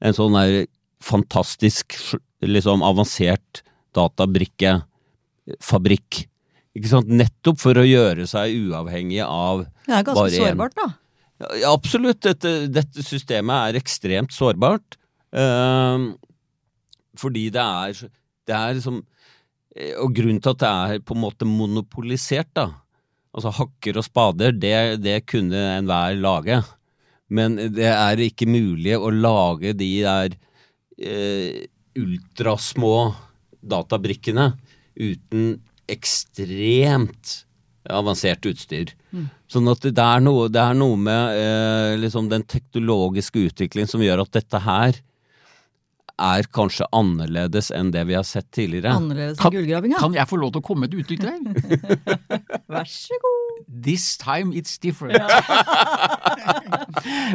en 0.05 0.15
sånn 0.17 0.35
der 0.37 0.67
fantastisk, 1.05 1.87
liksom 2.45 2.83
avansert 2.85 3.63
databrikkefabrikk. 3.97 6.29
Ikke 6.75 6.91
sant? 6.91 7.09
Nettopp 7.09 7.61
for 7.63 7.79
å 7.79 7.85
gjøre 7.87 8.27
seg 8.29 8.55
uavhengig 8.67 9.23
av 9.25 9.65
Det 9.87 9.95
er 9.95 10.03
ganske 10.07 10.31
sårbart, 10.35 10.75
da. 10.79 10.89
Ja, 11.61 11.73
absolutt. 11.73 12.23
Dette, 12.25 12.67
dette, 12.73 13.03
systemet 13.05 13.71
er 13.71 13.81
ekstremt 13.81 14.33
sårbart. 14.35 14.99
Uh, 15.35 16.15
fordi 17.19 17.51
det 17.55 17.63
er, 17.63 18.09
det 18.47 18.55
er 18.55 18.77
liksom 18.77 19.01
Og 19.99 20.13
grunnen 20.15 20.39
til 20.39 20.53
at 20.53 20.61
det 20.63 20.69
er 20.71 21.01
på 21.03 21.17
en 21.17 21.25
måte 21.25 21.47
monopolisert, 21.49 22.47
da. 22.55 22.69
Altså 23.35 23.51
hakker 23.57 23.99
og 23.99 24.07
spader, 24.07 24.55
det, 24.55 25.03
det 25.03 25.25
kunne 25.27 25.59
enhver 25.75 26.19
lage. 26.21 26.61
Men 27.35 27.57
det 27.75 27.89
er 27.91 28.21
ikke 28.23 28.47
mulig 28.47 28.95
å 28.95 29.11
lage 29.11 29.73
de 29.75 29.91
der 30.05 30.37
eh, 31.03 31.65
ultrasmå 31.99 32.97
databrikkene 33.65 34.53
uten 34.95 35.57
ekstremt 35.91 37.41
avansert 37.91 38.47
utstyr. 38.49 38.93
Mm. 39.13 39.27
Sånn 39.51 39.69
at 39.69 39.83
det 39.85 40.05
er 40.05 40.23
noe, 40.25 40.47
det 40.53 40.61
er 40.63 40.77
noe 40.79 41.01
med 41.01 41.41
eh, 41.41 41.97
liksom 42.01 42.31
den 42.31 42.47
teknologiske 42.49 43.49
utviklingen 43.51 43.91
som 43.91 44.05
gjør 44.05 44.25
at 44.25 44.33
dette 44.39 44.63
her 44.65 45.03
er 46.15 46.47
kanskje 46.55 46.87
annerledes 46.95 47.73
enn 47.75 47.91
det 47.95 48.05
vi 48.07 48.15
har 48.15 48.25
sett 48.27 48.47
tidligere. 48.55 48.95
Annerledes 48.95 49.41
enn 49.43 49.55
gullgravinga? 49.57 49.99
Kan 49.99 50.15
jeg 50.15 50.31
få 50.31 50.39
lov 50.39 50.55
til 50.55 50.63
å 50.63 50.67
komme 50.69 50.87
med 50.87 50.95
et 50.95 51.03
uttrykk 51.03 51.25
der? 51.27 52.39
Vær 52.75 52.91
så 52.91 53.19
god. 53.23 53.41
This 53.85 54.17
time 54.21 54.53
it's 54.53 54.79
different. 54.79 55.19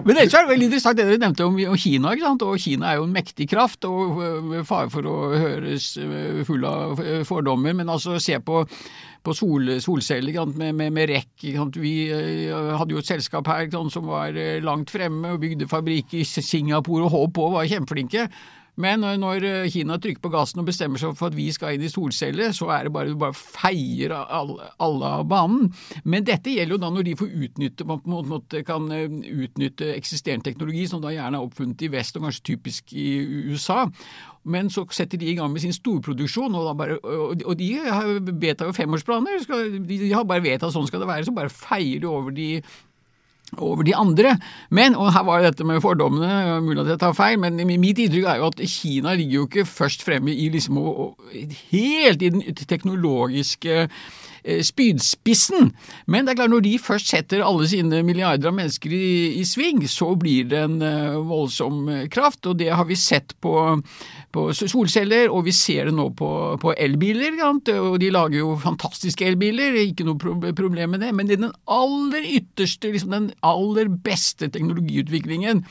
Men 0.06 0.17
ellers 0.17 0.34
er 0.34 0.45
det 0.45 0.52
veldig 0.52 0.67
interessant 0.69 0.97
det 0.99 1.06
dere 1.08 1.21
nevnte 1.21 1.45
om, 1.45 1.58
Kina. 1.80 2.13
ikke 2.13 2.25
sant? 2.25 2.45
Og 2.45 2.60
Kina 2.62 2.91
er 2.91 2.99
jo 2.99 3.08
en 3.08 3.15
mektig 3.15 3.49
kraft, 3.52 3.86
og 3.88 4.19
med 4.45 4.67
fare 4.67 4.89
for 4.93 5.08
å 5.10 5.15
høres 5.34 5.91
øh, 6.02 6.41
full 6.47 6.65
av 6.67 7.02
øh, 7.04 7.23
fordommer. 7.28 7.75
Men 7.78 7.91
altså, 7.91 8.19
se 8.23 8.39
på, 8.45 8.63
på 9.23 9.36
sol, 9.38 9.75
solceller 9.84 10.45
med, 10.54 10.73
med, 10.73 10.93
med 10.95 11.10
rekk. 11.12 11.49
Vi 11.80 11.95
øh, 12.13 12.71
hadde 12.78 12.95
jo 12.95 13.04
et 13.04 13.10
selskap 13.10 13.49
her 13.49 13.67
som 13.91 14.08
var 14.10 14.38
langt 14.63 14.91
fremme 14.93 15.36
og 15.36 15.41
bygde 15.43 15.69
fabrikk 15.71 16.13
i 16.13 16.23
Singapore 16.23 17.08
og 17.08 17.13
holdt 17.15 17.43
var 17.58 17.69
kjempeflinke. 17.69 18.30
Men 18.79 19.03
når 19.21 19.45
Kina 19.73 19.97
trykker 19.99 20.23
på 20.23 20.31
gassen 20.33 20.61
og 20.61 20.69
bestemmer 20.69 21.01
seg 21.01 21.15
for 21.19 21.29
at 21.29 21.37
vi 21.37 21.49
skal 21.55 21.75
inn 21.75 21.83
i 21.83 21.91
solceller, 21.91 22.53
så 22.55 22.69
er 22.71 22.87
det 22.87 22.93
bare, 22.95 23.15
bare 23.19 23.35
feier 23.35 24.13
alle, 24.15 24.69
av 24.79 25.25
banen. 25.29 25.69
Men 26.07 26.27
dette 26.27 26.53
gjelder 26.53 26.77
jo 26.77 26.81
da 26.81 26.91
når 26.93 27.07
de 27.09 27.17
får 27.19 27.35
utnytte, 27.45 27.87
måte 27.89 28.63
kan 28.67 28.87
utnytte 28.89 29.91
eksisterende 29.95 30.47
teknologi, 30.47 30.85
som 30.89 31.03
da 31.03 31.13
gjerne 31.13 31.39
er 31.39 31.47
oppfunnet 31.47 31.85
i 31.85 31.91
vest, 31.91 32.17
og 32.17 32.27
kanskje 32.27 32.45
typisk 32.53 32.95
i 32.95 33.09
USA. 33.51 33.85
Men 34.49 34.71
så 34.71 34.85
setter 34.95 35.19
de 35.19 35.27
i 35.29 35.35
gang 35.37 35.51
med 35.51 35.61
sin 35.61 35.75
storproduksjon, 35.75 36.55
og, 36.55 36.71
bare, 36.79 36.97
og 37.03 37.55
de 37.59 37.69
vedtar 38.39 38.69
jo 38.69 38.75
femårsplaner. 38.77 39.43
De 39.89 40.13
har 40.13 40.27
bare 40.27 40.45
vedtatt 40.45 40.73
sånn 40.73 40.87
skal 40.87 41.03
det 41.03 41.11
være, 41.11 41.27
så 41.27 41.35
bare 41.35 41.51
feier 41.53 41.99
de 41.99 42.09
over 42.09 42.35
de 42.35 42.53
over 43.57 43.83
de 43.88 43.95
andre. 43.95 44.35
Men, 44.69 44.95
og 44.95 45.13
her 45.15 45.25
var 45.27 45.39
jo 45.39 45.49
dette 45.49 45.67
med 45.67 45.81
fordommene, 45.81 46.59
mulig 46.65 46.83
at 46.85 46.93
jeg 46.93 47.01
tar 47.01 47.17
feil, 47.17 47.39
men 47.41 47.59
mitt 47.79 47.99
inntrykk 47.99 48.29
er 48.29 48.41
jo 48.41 48.49
at 48.51 48.63
Kina 48.69 49.15
ligger 49.17 49.41
jo 49.41 49.49
ikke 49.49 49.67
først 49.69 50.05
fremme 50.05 50.33
i 50.33 50.49
liksom 50.53 50.79
helt 51.71 52.21
i 52.21 52.33
den 52.35 52.43
teknologiske 52.62 53.88
spydspissen. 54.43 55.71
Men 56.08 56.25
det 56.25 56.34
er 56.34 56.39
klart, 56.41 56.54
når 56.54 56.63
de 56.65 56.73
først 56.82 57.12
setter 57.12 57.43
alle 57.45 57.67
sine 57.69 58.02
milliarder 58.06 58.52
av 58.52 58.58
mennesker 58.58 58.93
i, 58.95 59.12
i 59.39 59.45
sving, 59.47 59.82
så 59.89 60.12
blir 60.19 60.49
det 60.52 60.62
en 60.65 60.80
uh, 60.84 61.19
voldsom 61.30 61.82
eh, 61.91 62.08
kraft, 62.12 62.45
og 62.49 62.60
det 62.62 62.71
har 62.73 62.88
vi 62.89 62.97
sett 62.99 63.36
på, 63.43 63.54
på 64.36 64.45
solceller, 64.56 65.30
og 65.34 65.45
vi 65.47 65.56
ser 65.56 65.89
det 65.89 65.95
nå 65.97 66.10
på, 66.17 66.32
på 66.62 66.75
elbiler. 66.78 67.39
Og 67.43 67.97
de 68.02 68.12
lager 68.13 68.41
jo 68.41 68.56
fantastiske 68.62 69.28
elbiler, 69.28 69.78
ikke 69.84 70.08
noe 70.08 70.54
problem 70.56 70.95
med 70.95 71.06
det, 71.06 71.13
men 71.15 71.30
den 71.30 71.49
aller 71.69 72.25
ytterste, 72.25 72.93
liksom 72.93 73.15
den 73.15 73.32
aller 73.45 73.91
beste 74.04 74.49
teknologiutviklingen 74.52 75.65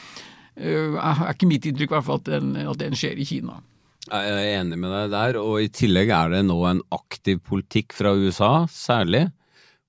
er 0.58 1.20
ikke 1.30 1.46
mitt 1.46 1.66
inntrykk, 1.68 1.92
i 1.92 1.94
hvert 1.94 2.06
fall, 2.08 2.18
at 2.18 2.30
den, 2.32 2.54
at 2.58 2.80
den 2.80 2.96
skjer 2.98 3.20
i 3.22 3.26
Kina. 3.28 3.60
Jeg 4.08 4.28
er 4.32 4.60
enig 4.62 4.78
med 4.80 4.92
deg 4.94 5.10
der, 5.12 5.36
og 5.36 5.58
i 5.60 5.68
tillegg 5.68 6.08
er 6.14 6.30
det 6.32 6.46
nå 6.48 6.56
en 6.64 6.80
aktiv 6.94 7.42
politikk 7.44 7.92
fra 7.92 8.14
USA, 8.16 8.52
særlig, 8.72 9.26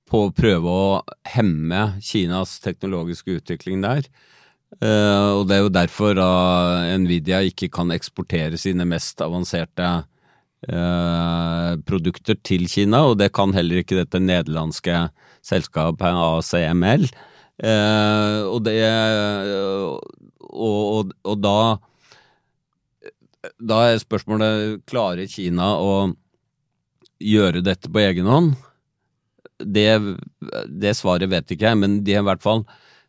på 0.09 0.25
å 0.25 0.33
prøve 0.35 0.73
å 0.73 0.99
hemme 1.29 2.01
Kinas 2.03 2.57
teknologiske 2.63 3.37
utvikling 3.39 3.83
der. 3.85 4.09
Uh, 4.83 5.39
og 5.39 5.47
det 5.49 5.55
er 5.55 5.63
jo 5.63 5.71
derfor 5.73 6.19
Nvidia 7.01 7.39
ikke 7.47 7.71
kan 7.73 7.89
eksportere 7.95 8.59
sine 8.59 8.85
mest 8.89 9.23
avanserte 9.25 9.87
uh, 10.67 11.71
produkter 11.87 12.37
til 12.43 12.67
Kina, 12.69 13.05
og 13.07 13.19
det 13.21 13.31
kan 13.35 13.55
heller 13.55 13.81
ikke 13.81 14.01
dette 14.01 14.21
nederlandske 14.21 15.07
selskapet 15.47 16.23
ACML. 16.27 17.07
og 18.49 18.59
det 18.63 18.75
og, 19.59 20.03
og, 20.49 21.13
og 21.23 21.39
da 21.43 21.59
da 23.59 23.83
er 23.87 24.01
spørsmålet 24.01 24.81
klarer 24.89 25.29
Kina 25.31 25.71
å 25.79 25.93
gjøre 27.23 27.63
dette 27.63 27.91
på 27.91 28.01
egen 28.03 28.27
hånd? 28.27 28.55
Det, 29.59 29.87
det 30.71 30.95
svaret 30.95 31.31
vet 31.31 31.51
ikke 31.51 31.71
jeg, 31.71 31.79
men 31.79 31.99
de 32.07 32.15
er 32.15 32.23
i 32.23 32.27
hvert 32.27 32.43
fall 32.43 32.63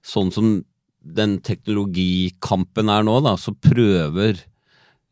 sånn 0.06 0.30
som 0.34 0.52
den 1.00 1.38
teknologikampen 1.44 2.90
er 2.92 3.04
nå, 3.06 3.16
da, 3.24 3.34
så 3.40 3.54
prøver 3.56 4.36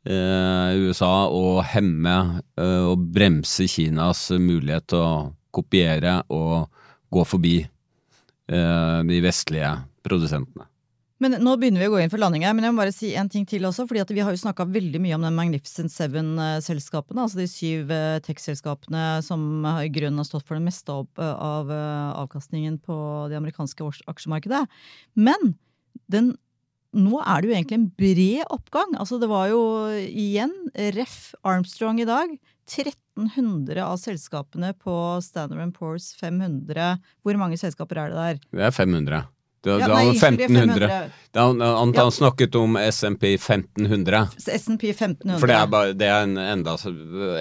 eh, 0.04 0.78
USA 0.84 1.28
å 1.32 1.58
hemme 1.64 2.16
eh, 2.58 2.84
og 2.84 3.06
bremse 3.14 3.68
Kinas 3.70 4.28
mulighet 4.34 4.90
til 4.92 5.04
å 5.04 5.12
kopiere 5.54 6.20
og 6.34 6.68
gå 7.08 7.24
forbi 7.24 7.56
eh, 7.64 8.98
de 9.08 9.22
vestlige 9.24 9.72
produsentene. 10.04 10.67
Men 11.22 11.34
nå 11.42 11.54
begynner 11.58 11.82
vi 11.82 11.88
å 11.90 11.92
gå 11.96 12.00
inn 12.02 12.12
for 12.12 12.22
landing 12.22 12.44
her, 12.46 12.54
men 12.54 12.66
jeg 12.66 12.74
må 12.74 12.78
bare 12.78 12.94
si 12.94 13.10
en 13.18 13.30
ting 13.30 13.46
til 13.48 13.66
også. 13.66 13.88
fordi 13.90 14.14
Vi 14.14 14.22
har 14.22 14.34
jo 14.34 14.38
snakka 14.38 14.68
veldig 14.70 15.00
mye 15.02 15.16
om 15.16 15.24
den 15.26 15.34
Magnificent 15.34 15.90
Seven-selskapene, 15.90 17.24
altså 17.24 17.40
de 17.40 17.48
syv 17.50 17.90
eh, 17.90 18.18
tech-selskapene 18.22 19.06
som 19.26 19.66
i 19.82 19.90
grunnen 19.90 20.22
har 20.22 20.28
stått 20.28 20.46
for 20.46 20.54
det 20.58 20.66
meste 20.68 20.94
av 20.94 21.72
eh, 21.74 22.10
avkastningen 22.22 22.78
på 22.86 22.98
det 23.32 23.38
amerikanske 23.40 23.90
aksjemarkedet. 24.06 24.62
Men 25.18 25.56
den, 26.06 26.36
nå 26.94 27.18
er 27.24 27.42
det 27.42 27.50
jo 27.50 27.56
egentlig 27.56 27.80
en 27.80 27.88
bred 27.98 28.44
oppgang. 28.54 28.94
Altså 29.02 29.18
det 29.18 29.30
var 29.32 29.50
jo 29.50 29.62
igjen 30.06 30.54
Ref 30.94 31.34
Armstrong 31.42 31.98
i 32.04 32.06
dag. 32.08 32.38
1300 32.68 33.80
av 33.82 33.96
selskapene 33.98 34.74
på 34.76 34.94
Standard 35.24 35.74
Poor's 35.74 36.12
500. 36.20 36.98
Hvor 37.24 37.40
mange 37.40 37.58
selskaper 37.58 38.04
er 38.04 38.12
det 38.12 38.22
der? 38.22 38.40
Det 38.60 38.68
er 38.68 38.76
500. 38.76 39.24
Det, 39.64 39.72
Ja, 39.72 39.78
det, 39.78 39.88
nei, 39.90 40.04
han, 40.04 40.14
ikke 40.14 40.46
1500. 40.46 40.88
500. 40.88 41.10
Det, 41.34 41.40
han, 41.42 41.60
han, 41.60 41.92
Ja. 41.94 42.02
han 42.06 42.12
snakket 42.14 42.54
om 42.56 42.76
SMP 42.76 43.24
1500. 43.36 44.20
S&P 44.38 44.90
1500. 44.94 45.38
For 45.42 45.46
det 45.50 45.56
er, 45.58 45.66
bare, 45.66 45.92
det 45.98 46.06
er 46.08 46.22
en, 46.24 46.36
enda, 46.38 46.76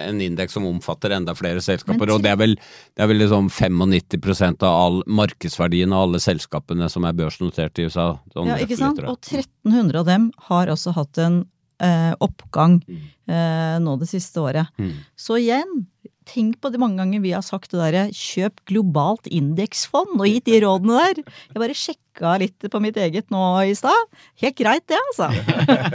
en 0.04 0.22
indeks 0.22 0.54
som 0.58 0.66
omfatter 0.68 1.14
enda 1.16 1.36
flere 1.38 1.62
selskaper, 1.64 2.10
og 2.12 2.22
det 2.26 2.32
er 2.34 2.40
vel, 2.42 2.56
det 2.98 3.04
er 3.06 3.08
vel 3.14 3.22
liksom 3.22 3.50
95% 3.54 4.64
av 4.68 4.80
all 4.86 4.98
markedsverdien 5.08 5.94
av 5.94 6.08
alle 6.08 6.20
selskapene 6.24 6.90
som 6.92 7.06
er 7.08 7.14
børsnotert 7.18 7.80
i 7.80 7.88
USA. 7.88 8.10
Sånn 8.34 8.50
ja, 8.52 8.58
ikke 8.66 8.78
sant? 8.80 9.00
Og 9.06 9.18
1300 9.22 10.02
av 10.02 10.10
dem 10.10 10.32
har 10.50 10.68
også 10.74 10.94
hatt 10.98 11.18
en 11.24 11.46
eh, 11.80 12.14
oppgang 12.20 12.82
Mm. 12.88 13.04
eh, 13.30 13.78
nå 13.84 13.98
det 14.00 14.08
siste 14.10 14.40
året. 14.42 14.68
Så 15.16 15.38
igjen, 15.38 15.86
tenk 16.28 16.58
på 16.62 16.72
de 16.72 16.80
mange 16.82 17.00
ganger 17.00 17.22
vi 17.24 17.32
har 17.36 17.44
sagt 17.46 17.72
det 17.72 17.80
derre 17.80 18.04
kjøp 18.16 18.60
globalt 18.70 19.28
indeksfond 19.32 20.18
og 20.18 20.28
gitt 20.28 20.48
de 20.50 20.60
rådene 20.64 21.00
der. 21.00 21.22
Jeg 21.54 21.62
bare 21.62 21.78
sjekka 21.78 22.34
litt 22.42 22.68
på 22.74 22.82
mitt 22.84 22.98
eget 23.02 23.30
nå 23.34 23.44
i 23.68 23.76
stad. 23.78 24.08
Helt 24.42 24.58
greit 24.60 24.86
det, 24.90 25.00
altså. 25.10 25.30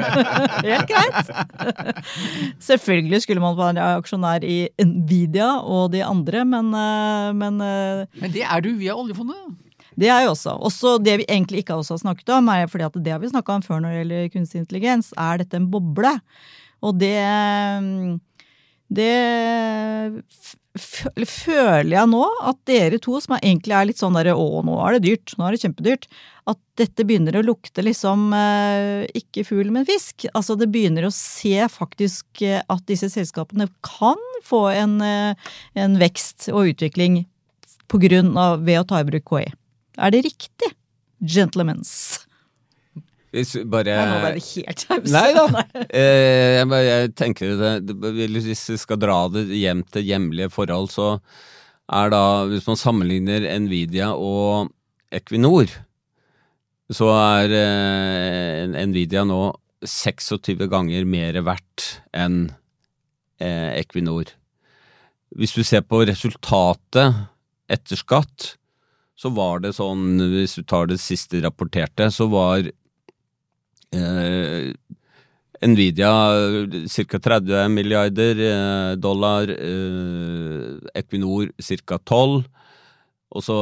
Helt 0.69 0.89
greit. 0.91 1.33
Selvfølgelig 2.63 3.23
skulle 3.25 3.45
man 3.45 3.59
være 3.59 3.91
aksjonær 3.99 4.47
i 4.47 4.65
Nvidia 4.81 5.51
og 5.63 5.93
de 5.95 6.05
andre, 6.07 6.47
men, 6.49 6.73
eh, 6.79 7.29
men 7.37 7.61
eh, 7.67 8.07
Men 8.23 8.35
det 8.35 8.47
er 8.47 8.65
du 8.65 8.73
via 8.79 8.97
oljefondet. 8.97 9.61
det 9.99 10.09
er 10.09 10.25
jo 10.25 10.33
også. 10.33 10.57
Også 10.57 10.97
det 11.03 11.19
vi 11.21 11.29
egentlig 11.29 11.63
ikke 11.63 11.77
også 11.77 11.99
har 11.99 12.05
snakket 12.07 12.35
om, 12.39 12.49
er 12.49 12.67
fordi 12.67 12.89
at 12.89 12.99
det 13.05 13.13
har 13.13 13.21
vi 13.21 13.33
snakka 13.33 13.59
om 13.59 13.63
før 13.63 13.83
når 13.83 13.93
det 13.93 14.03
gjelder 14.03 14.35
kunstig 14.37 14.63
intelligens, 14.63 15.13
er 15.19 15.43
dette 15.43 15.59
en 15.59 15.71
boble? 15.71 16.17
Og 16.83 16.99
det 16.99 17.15
Det 18.93 19.13
føler 21.29 21.93
jeg 21.93 22.09
nå 22.09 22.23
at 22.49 22.59
dere 22.69 22.99
to, 23.03 23.19
som 23.21 23.37
egentlig 23.39 23.75
er 23.77 23.89
litt 23.89 24.01
sånn 24.01 24.17
derre 24.17 24.35
å, 24.39 24.63
nå 24.65 24.79
er 24.85 24.97
det 24.97 25.03
dyrt, 25.07 25.35
nå 25.37 25.47
er 25.47 25.55
det 25.55 25.63
kjempedyrt, 25.65 26.07
at 26.49 26.59
dette 26.81 27.05
begynner 27.07 27.37
å 27.39 27.45
lukte 27.45 27.85
liksom 27.85 28.33
eh, 28.37 29.05
ikke 29.19 29.45
fugl, 29.47 29.71
men 29.75 29.87
fisk. 29.89 30.27
Altså 30.33 30.57
det 30.59 30.71
begynner 30.73 31.07
å 31.07 31.15
se 31.15 31.69
faktisk 31.71 32.43
eh, 32.47 32.63
at 32.73 32.85
disse 32.89 33.11
selskapene 33.13 33.69
kan 33.87 34.21
få 34.47 34.65
en, 34.73 34.99
eh, 35.05 35.53
en 35.79 36.01
vekst 36.01 36.49
og 36.53 36.73
utvikling 36.73 37.23
på 37.93 38.01
grunn 38.03 38.33
av 38.41 38.65
ved 38.67 38.81
å 38.81 38.89
ta 38.89 39.03
i 39.03 39.09
bruk 39.09 39.29
KI. 39.29 39.47
Er 40.01 40.15
det 40.15 40.25
riktig? 40.25 40.73
Gentlemens. 41.23 42.25
Bare 43.33 43.95
Nei, 43.97 44.09
nå 44.11 44.17
ble 44.21 44.33
det 44.37 44.43
helt 44.45 44.83
taus. 44.85 45.13
Nei 45.13 45.29
da. 45.37 45.47
Eh, 45.93 46.59
jeg, 46.59 46.69
jeg 46.85 47.13
tenker 47.17 47.55
det, 47.57 47.71
det, 47.89 48.13
Hvis 48.29 48.67
vi 48.69 48.77
skal 48.81 49.01
dra 49.01 49.25
det 49.33 49.47
hjem 49.57 49.83
til 49.93 50.05
hjemlige 50.05 50.53
forhold, 50.53 50.91
så 50.93 51.09
er 51.93 52.13
da 52.13 52.23
Hvis 52.51 52.69
man 52.69 52.81
sammenligner 52.81 53.49
Nvidia 53.65 54.13
og 54.17 54.71
Equinor, 55.13 55.69
så 56.93 57.09
er 57.13 57.53
eh, 57.57 58.85
Nvidia 58.89 59.25
nå 59.29 59.41
26 59.85 60.69
ganger 60.73 61.09
mer 61.09 61.37
verdt 61.45 61.89
enn 62.17 62.47
eh, 63.41 63.73
Equinor. 63.81 64.31
Hvis 65.37 65.57
du 65.57 65.63
ser 65.65 65.85
på 65.89 66.03
resultatet 66.09 67.17
etter 67.73 68.01
skatt, 68.01 68.55
så 69.17 69.31
var 69.33 69.63
det 69.65 69.75
sånn, 69.77 70.21
hvis 70.33 70.57
du 70.59 70.65
tar 70.69 70.89
det 70.91 71.01
siste 71.01 71.41
rapporterte, 71.45 72.09
så 72.13 72.29
var 72.33 72.69
eh, 73.93 74.73
Nvidia 75.63 76.11
ca. 77.07 77.19
30 77.19 77.69
milliarder 77.71 78.41
eh, 78.41 78.97
dollar, 78.97 79.49
eh, 79.49 80.79
Equinor 80.95 81.53
ca. 81.87 81.99
12. 81.99 82.43
Og 83.33 83.41
så 83.41 83.57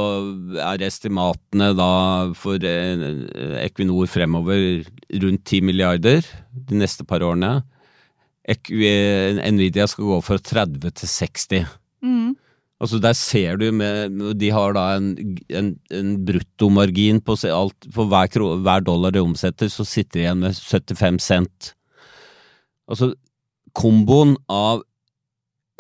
er 0.59 0.83
estimatene 0.83 1.71
da 1.79 1.91
for 2.35 2.59
eh, 2.67 3.05
Equinor 3.67 4.09
fremover 4.11 4.83
rundt 5.23 5.45
10 5.45 5.61
milliarder 5.69 6.25
de 6.51 6.81
neste 6.81 7.05
par 7.05 7.23
årene. 7.23 7.61
Equi 8.51 8.81
Nvidia 9.53 9.87
skal 9.87 10.09
gå 10.09 10.21
fra 10.25 10.41
30 10.41 10.91
til 10.97 11.09
60. 11.09 11.69
Mm. 12.03 12.33
Altså 12.81 13.01
Der 13.03 13.17
ser 13.17 13.59
du 13.61 13.69
med 13.77 14.39
De 14.41 14.51
har 14.55 14.73
da 14.77 14.87
en, 14.97 15.13
en, 15.53 15.75
en 15.93 16.13
bruttomargin 16.25 17.21
på 17.21 17.37
alt 17.53 17.89
For 17.93 18.09
hver, 18.09 18.31
kro, 18.33 18.55
hver 18.57 18.85
dollar 18.87 19.13
de 19.15 19.21
omsetter, 19.21 19.69
så 19.69 19.85
sitter 19.85 20.19
de 20.19 20.25
igjen 20.25 20.45
med 20.47 20.57
75 20.57 21.21
cent. 21.21 21.75
Altså 22.91 23.13
komboen 23.77 24.35
av 24.51 24.83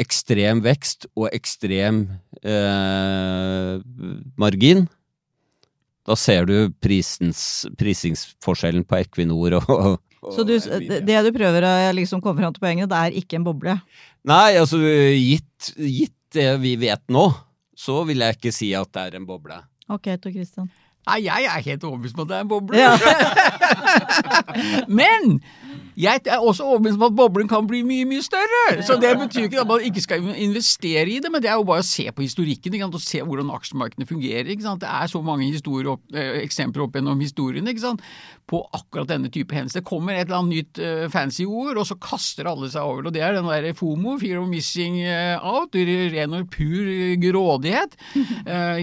ekstrem 0.00 0.62
vekst 0.64 1.08
og 1.18 1.26
ekstrem 1.34 2.04
eh, 2.46 3.80
margin 4.40 4.86
Da 6.06 6.16
ser 6.16 6.46
du 6.48 6.54
prisens, 6.80 7.66
prisingsforskjellen 7.80 8.86
på 8.88 9.00
Equinor 9.00 9.58
og, 9.58 9.98
og 10.20 10.36
Så 10.36 10.46
du, 10.46 10.54
det 10.60 11.18
du 11.26 11.32
prøver 11.34 11.66
å 11.66 11.74
liksom 11.96 12.22
komme 12.22 12.44
fram 12.44 12.54
til 12.54 12.62
poenget, 12.62 12.92
det 12.92 13.02
er 13.02 13.20
ikke 13.20 13.40
en 13.40 13.46
boble? 13.46 13.76
Nei, 14.28 14.56
altså 14.60 14.78
gitt, 14.84 15.72
gitt 15.80 16.16
det 16.34 16.48
vi 16.62 16.76
vet 16.80 17.02
nå, 17.12 17.26
så 17.76 18.02
vil 18.08 18.22
jeg 18.22 18.38
ikke 18.38 18.52
si 18.54 18.70
at 18.76 18.90
det 18.94 19.06
er 19.08 19.18
en 19.20 19.26
boble. 19.28 19.56
Ok, 19.90 20.06
Tor 20.22 20.34
Christian. 20.34 20.70
Nei, 21.08 21.24
jeg 21.24 21.48
er 21.48 21.64
helt 21.64 21.84
overbevist 21.84 22.18
om 22.18 22.26
at 22.26 22.28
det 22.28 22.36
er 22.36 22.44
en 22.44 22.50
boble. 22.50 22.78
Ja. 22.78 22.92
Men 25.00 25.40
jeg 26.00 26.20
er 26.26 26.38
også 26.38 26.64
overbevist 26.64 26.96
om 26.96 27.06
at 27.08 27.16
boblen 27.16 27.48
kan 27.48 27.66
bli 27.68 27.82
mye, 27.84 28.06
mye 28.08 28.22
større. 28.24 28.82
Så 28.86 28.96
det 29.02 29.10
betyr 29.18 29.48
ikke 29.48 29.60
at 29.60 29.68
man 29.68 29.84
ikke 29.84 30.00
skal 30.00 30.24
investere 30.36 31.08
i 31.08 31.18
det, 31.20 31.32
men 31.32 31.42
det 31.42 31.50
er 31.50 31.58
jo 31.58 31.66
bare 31.68 31.84
å 31.84 31.86
se 31.86 32.06
på 32.14 32.24
historikken 32.24 32.74
ikke 32.74 32.86
sant? 32.86 32.96
og 32.96 33.04
se 33.04 33.22
hvordan 33.26 33.52
aksjemarkedene 33.52 34.08
fungerer. 34.08 34.48
Ikke 34.54 34.64
sant? 34.64 34.80
Det 34.84 34.88
er 34.88 35.10
så 35.10 35.20
mange 35.24 35.48
opp, 35.90 36.02
eh, 36.14 36.40
eksempler 36.44 36.86
opp 36.86 36.96
gjennom 36.96 37.20
historien 37.20 37.68
ikke 37.68 37.84
sant? 37.84 38.04
på 38.50 38.58
akkurat 38.74 39.06
denne 39.06 39.30
type 39.30 39.54
hendelser. 39.54 39.80
Det 39.80 39.86
kommer 39.86 40.16
et 40.16 40.26
eller 40.26 40.40
annet 40.40 40.56
nytt 40.56 40.80
uh, 40.82 41.04
fancy 41.12 41.44
ord, 41.46 41.76
og 41.78 41.86
så 41.86 41.94
kaster 42.02 42.48
alle 42.50 42.66
seg 42.72 42.82
over 42.82 43.04
det. 43.04 43.10
Og 43.10 43.14
det 43.14 43.22
er 43.22 43.36
den 43.36 43.46
der 43.46 43.76
FOMO, 43.78 44.16
fear 44.18 44.40
of 44.40 44.48
missing 44.50 44.96
eh, 45.04 45.38
out, 45.38 45.76
ren 45.76 46.34
og 46.34 46.50
pur 46.50 46.90
grådighet. 47.22 47.94
Uh? 48.50 48.80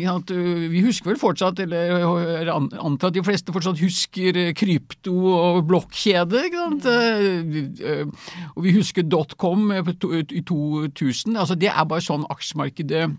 Vi 0.71 0.81
husker 0.85 1.11
vel 1.11 1.19
fortsatt, 1.19 1.59
eller 1.59 2.05
antar 2.07 3.11
at 3.11 3.15
de 3.15 3.23
fleste 3.25 3.53
fortsatt 3.53 3.79
husker 3.81 4.37
eh, 4.37 4.51
krypto 4.57 5.13
og 5.33 5.63
blokkjede. 5.69 6.43
ikke 6.47 6.63
sant? 6.63 6.89
Eh, 6.91 7.63
eh, 7.93 8.33
Og 8.55 8.65
vi 8.65 8.75
husker 8.77 9.07
dotcom 9.07 9.71
i 9.71 10.41
2000. 10.41 11.37
altså 11.37 11.55
Det 11.55 11.71
er 11.71 11.85
bare 11.85 12.03
sånn 12.03 12.27
aksjemarkedet 12.29 13.09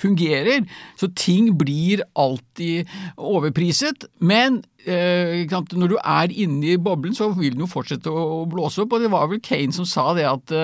fungerer. 0.00 0.62
Så 0.96 1.10
ting 1.12 1.50
blir 1.58 2.00
alltid 2.16 2.88
overpriset. 3.20 4.06
Men 4.20 4.62
når 4.86 5.92
du 5.92 5.98
er 6.00 6.32
inne 6.32 6.64
i 6.64 6.78
boblen, 6.80 7.12
så 7.12 7.28
vil 7.36 7.52
den 7.52 7.60
jo 7.60 7.68
fortsette 7.68 8.08
å, 8.08 8.46
blåse 8.48 8.80
opp. 8.80 8.96
Og 8.96 9.04
det 9.04 9.12
var 9.12 9.28
vel 9.28 9.42
Kane 9.44 9.76
som 9.76 9.84
sa 9.84 10.14
det 10.16 10.24
at 10.24 10.56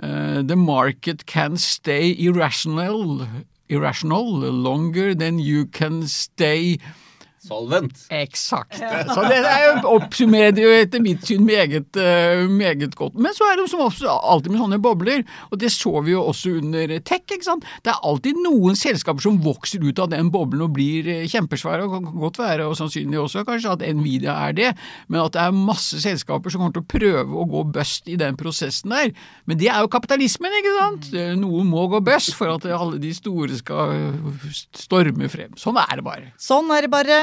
Uh, 0.00 0.42
the 0.42 0.54
market 0.54 1.26
can 1.26 1.56
stay 1.56 2.14
irrational, 2.20 3.26
irrational 3.68 4.24
longer 4.30 5.14
than 5.14 5.38
you 5.38 5.66
can 5.66 6.06
stay 6.06 6.78
Solvent. 7.48 8.04
Eksakt. 8.14 8.76
Så 9.14 9.24
det 9.28 9.38
er 9.40 9.62
jo 9.64 9.94
oppsummerer 9.96 10.58
jo 10.60 10.70
etter 10.74 11.02
mitt 11.02 11.24
syn 11.26 11.44
meget, 11.48 11.96
eh, 11.96 12.44
meget 12.50 12.94
godt. 12.98 13.16
Men 13.18 13.34
så 13.36 13.46
er 13.48 13.58
det 13.60 13.68
som 13.72 13.82
også 13.84 14.08
alltid 14.08 14.52
med 14.52 14.60
sånne 14.62 14.80
bobler, 14.84 15.24
og 15.50 15.60
det 15.62 15.70
så 15.72 16.02
vi 16.04 16.12
jo 16.12 16.24
også 16.28 16.58
under 16.60 16.92
tech. 17.00 17.24
ikke 17.28 17.46
sant? 17.46 17.66
Det 17.84 17.92
er 17.92 18.04
alltid 18.06 18.38
noen 18.44 18.76
selskaper 18.78 19.24
som 19.24 19.40
vokser 19.44 19.82
ut 19.84 19.98
av 20.02 20.10
den 20.12 20.30
boblen 20.34 20.66
og 20.68 20.74
blir 20.76 21.08
eh, 21.08 21.24
kjempesvære, 21.30 21.86
og 21.86 21.96
kan 21.96 22.20
godt 22.20 22.40
være, 22.42 22.68
og 22.68 22.76
sannsynlig 22.78 23.20
også 23.22 23.44
kanskje 23.48 23.74
at 23.76 23.86
Nvidia 23.96 24.36
er 24.48 24.56
det, 24.58 24.72
men 25.08 25.22
at 25.24 25.34
det 25.36 25.42
er 25.46 25.56
masse 25.56 26.00
selskaper 26.02 26.52
som 26.52 26.62
kommer 26.62 26.76
til 26.76 26.84
å 26.84 26.90
prøve 26.98 27.40
å 27.42 27.48
gå 27.48 27.64
bust 27.78 28.08
i 28.12 28.18
den 28.20 28.36
prosessen 28.38 28.92
der. 28.94 29.12
Men 29.48 29.60
det 29.60 29.70
er 29.72 29.82
jo 29.84 29.92
kapitalismen, 29.92 30.58
ikke 30.60 30.76
sant? 30.78 31.10
Eh, 31.14 31.34
Noen 31.38 31.68
må 31.70 31.88
gå 31.92 32.02
bust 32.04 32.36
for 32.38 32.52
at 32.54 32.68
alle 32.68 33.00
de 33.02 33.14
store 33.16 33.56
skal 33.58 33.96
storme 34.76 35.28
frem. 35.32 35.54
Sånn 35.58 35.78
er 35.80 35.98
det 36.00 36.04
bare. 36.06 36.32
Sånn 36.40 36.70
er 36.74 36.86
det 36.86 36.92
bare. 36.92 37.18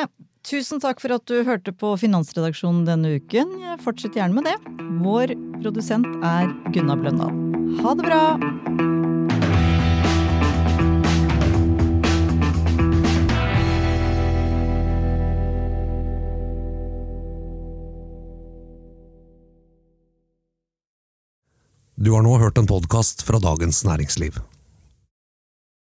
Tusen 0.46 0.78
takk 0.78 1.00
for 1.02 1.10
at 1.16 1.24
du 1.26 1.40
hørte 1.42 1.72
på 1.74 1.96
Finansredaksjonen 1.98 2.84
denne 2.86 3.16
uken. 3.18 3.56
Fortsett 3.82 4.14
gjerne 4.14 4.38
med 4.38 4.46
det. 4.46 4.54
Vår 5.02 5.34
produsent 5.64 6.06
er 6.22 6.52
Gunnar 6.70 7.02
Bløndal. 7.02 7.34
Ha 7.82 7.96
det 7.98 8.06
bra! 8.06 8.22
Du 21.96 22.12
har 22.14 22.22
nå 22.22 22.38
hørt 22.38 22.60
en 22.62 22.70
podkast 22.70 23.26
fra 23.26 23.42
Dagens 23.42 23.82
Næringsliv. 23.88 24.38